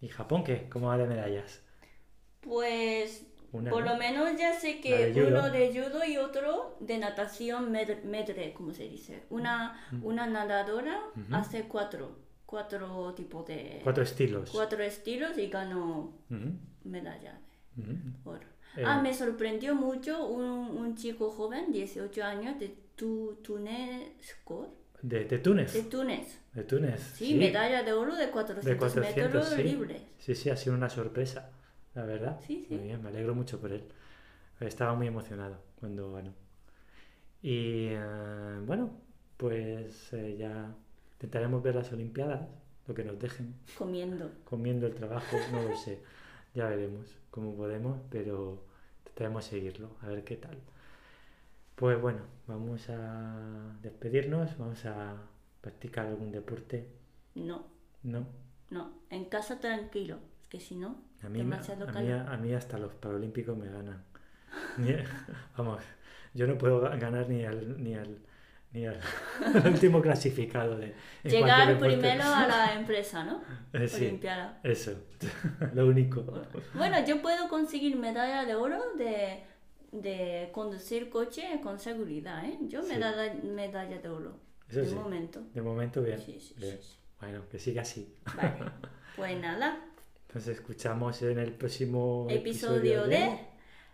¿Y 0.00 0.08
Japón 0.08 0.44
qué? 0.44 0.68
¿Cómo 0.68 0.88
va 0.88 0.98
de 0.98 1.06
medallas? 1.06 1.62
Pues 2.40 3.24
Una, 3.52 3.70
por 3.70 3.84
lo 3.84 3.96
menos 3.96 4.36
ya 4.38 4.58
sé 4.58 4.80
que 4.80 5.12
de 5.12 5.24
uno 5.26 5.50
de 5.50 5.68
judo 5.72 6.04
y 6.04 6.16
otro 6.16 6.76
de 6.80 6.98
natación 6.98 7.70
med- 7.72 8.02
medley, 8.04 8.52
¿cómo 8.52 8.72
se 8.72 8.88
dice? 8.88 9.22
Una, 9.30 9.80
una 10.02 10.26
nadadora 10.26 11.00
hace 11.30 11.68
cuatro, 11.68 12.16
cuatro 12.46 13.14
tipos 13.14 13.46
de... 13.46 13.80
Cuatro 13.84 14.02
estilos. 14.02 14.50
cuatro 14.50 14.82
estilos 14.82 15.38
y 15.38 15.48
ganó 15.48 16.12
Ujú, 16.30 16.52
medalla 16.84 17.38
ujú. 17.76 17.92
de 17.92 18.30
oro. 18.30 18.46
Eh, 18.76 18.82
Ah, 18.86 19.00
me 19.02 19.12
sorprendió 19.14 19.74
mucho 19.74 20.26
un, 20.26 20.42
un 20.42 20.96
chico 20.96 21.30
joven, 21.30 21.72
18 21.72 22.24
años, 22.24 22.58
de 22.58 22.74
tu, 22.96 23.38
Túnez, 23.42 24.12
de, 25.02 25.24
de 25.24 25.38
Túnez. 25.38 25.72
de 25.72 25.82
Túnez. 25.82 26.38
De 26.54 26.64
Túnez. 26.64 27.00
Sí, 27.14 27.34
medalla 27.34 27.82
de 27.82 27.92
oro 27.92 28.14
de 28.14 28.30
400, 28.30 28.64
De 28.64 28.76
400, 28.76 29.24
metros 29.24 29.48
sí. 29.48 29.62
libres. 29.62 30.02
Sí, 30.18 30.34
sí, 30.34 30.50
ha 30.50 30.56
sido 30.56 30.76
una 30.76 30.88
sorpresa, 30.88 31.50
la 31.94 32.04
verdad. 32.04 32.40
Sí, 32.46 32.64
sí. 32.68 32.74
Muy 32.74 32.84
bien, 32.84 33.02
me 33.02 33.08
alegro 33.08 33.34
mucho 33.34 33.60
por 33.60 33.72
él. 33.72 33.82
Estaba 34.60 34.94
muy 34.94 35.08
emocionado 35.08 35.58
cuando 35.80 36.12
ganó. 36.12 36.32
Y 37.42 37.86
eh, 37.90 38.60
bueno, 38.64 38.90
pues 39.36 40.12
eh, 40.12 40.36
ya 40.38 40.72
intentaremos 41.14 41.62
ver 41.62 41.74
las 41.74 41.92
Olimpiadas, 41.92 42.42
lo 42.86 42.94
que 42.94 43.02
nos 43.04 43.18
dejen, 43.18 43.54
Comiendo. 43.76 44.30
comiendo 44.44 44.86
el 44.86 44.94
trabajo, 44.94 45.36
no 45.50 45.62
lo 45.62 45.76
sé. 45.76 45.98
Ya 46.54 46.66
veremos 46.68 47.16
cómo 47.30 47.54
podemos, 47.56 47.98
pero 48.10 48.64
intentaremos 48.98 49.44
seguirlo, 49.44 49.96
a 50.02 50.08
ver 50.08 50.24
qué 50.24 50.36
tal. 50.36 50.58
Pues 51.76 52.00
bueno, 52.00 52.20
vamos 52.46 52.88
a 52.90 53.76
despedirnos, 53.82 54.56
vamos 54.58 54.84
a 54.84 55.16
practicar 55.60 56.06
algún 56.06 56.30
deporte, 56.30 56.88
No, 57.34 57.66
¿no? 58.02 58.26
no. 58.70 58.92
En 59.10 59.24
casa 59.26 59.58
tranquilo. 59.60 60.18
Que 60.48 60.60
si 60.60 60.76
no, 60.76 61.00
A 61.22 61.30
mí, 61.30 61.38
demasiado 61.38 61.88
a, 61.88 61.92
mí, 61.92 62.10
a 62.12 62.36
mí 62.36 62.52
hasta 62.52 62.76
los 62.78 62.92
Paralímpicos 62.94 63.56
me 63.56 63.70
ganan. 63.70 64.04
Vamos, 65.56 65.82
yo 66.34 66.46
no 66.46 66.58
puedo 66.58 66.82
ga- 66.82 66.98
ganar 67.00 67.28
ni 67.30 67.44
al, 67.46 67.82
ni 67.82 67.94
al, 67.94 68.18
Ni 68.72 68.86
al, 68.86 68.98
al 69.54 69.66
último 69.72 70.00
clasificado 70.00 70.76
de. 70.78 70.94
Llegar 71.24 71.78
primero 71.78 72.24
a 72.24 72.46
la 72.46 72.72
empresa, 72.78 73.22
¿no? 73.22 73.42
Eh, 73.72 73.86
sí, 73.86 74.06
Olimpiada. 74.06 74.58
eso. 74.64 74.92
Lo 75.74 75.86
único. 75.86 76.24
Bueno, 76.74 77.04
yo 77.06 77.20
puedo 77.20 77.48
conseguir 77.48 77.96
medalla 77.96 78.44
de 78.46 78.54
oro 78.54 78.80
de, 78.96 79.42
de 79.92 80.48
conducir 80.52 81.10
coche 81.10 81.60
con 81.62 81.78
seguridad, 81.78 82.44
¿eh? 82.46 82.58
Yo 82.62 82.82
Sí. 82.82 82.94
medalla, 82.94 83.34
medalla 83.44 83.98
de 83.98 84.08
oro. 84.08 84.38
Eso 84.68 84.80
de 84.80 84.86
sí. 84.88 84.94
momento. 84.94 85.42
De 85.52 85.60
momento, 85.60 86.02
bien. 86.02 86.18
Sí, 86.18 86.40
sí, 86.40 86.54
bien. 86.56 86.78
Bueno, 87.20 87.42
que 87.50 87.58
siga 87.58 87.82
así. 87.82 88.14
Vale. 88.34 88.54
Pues 89.14 89.38
nada, 89.38 89.78
Entonces, 90.28 90.56
escuchamos 90.56 91.20
en 91.20 91.38
el 91.38 91.52
próximo 91.52 92.26
episodio 92.30 93.04
de 93.06 93.38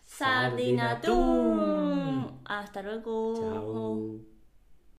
Sardinatún. 0.05 2.41
Hasta 2.45 2.83
luego. 2.83 3.35
Chao. 3.35 4.38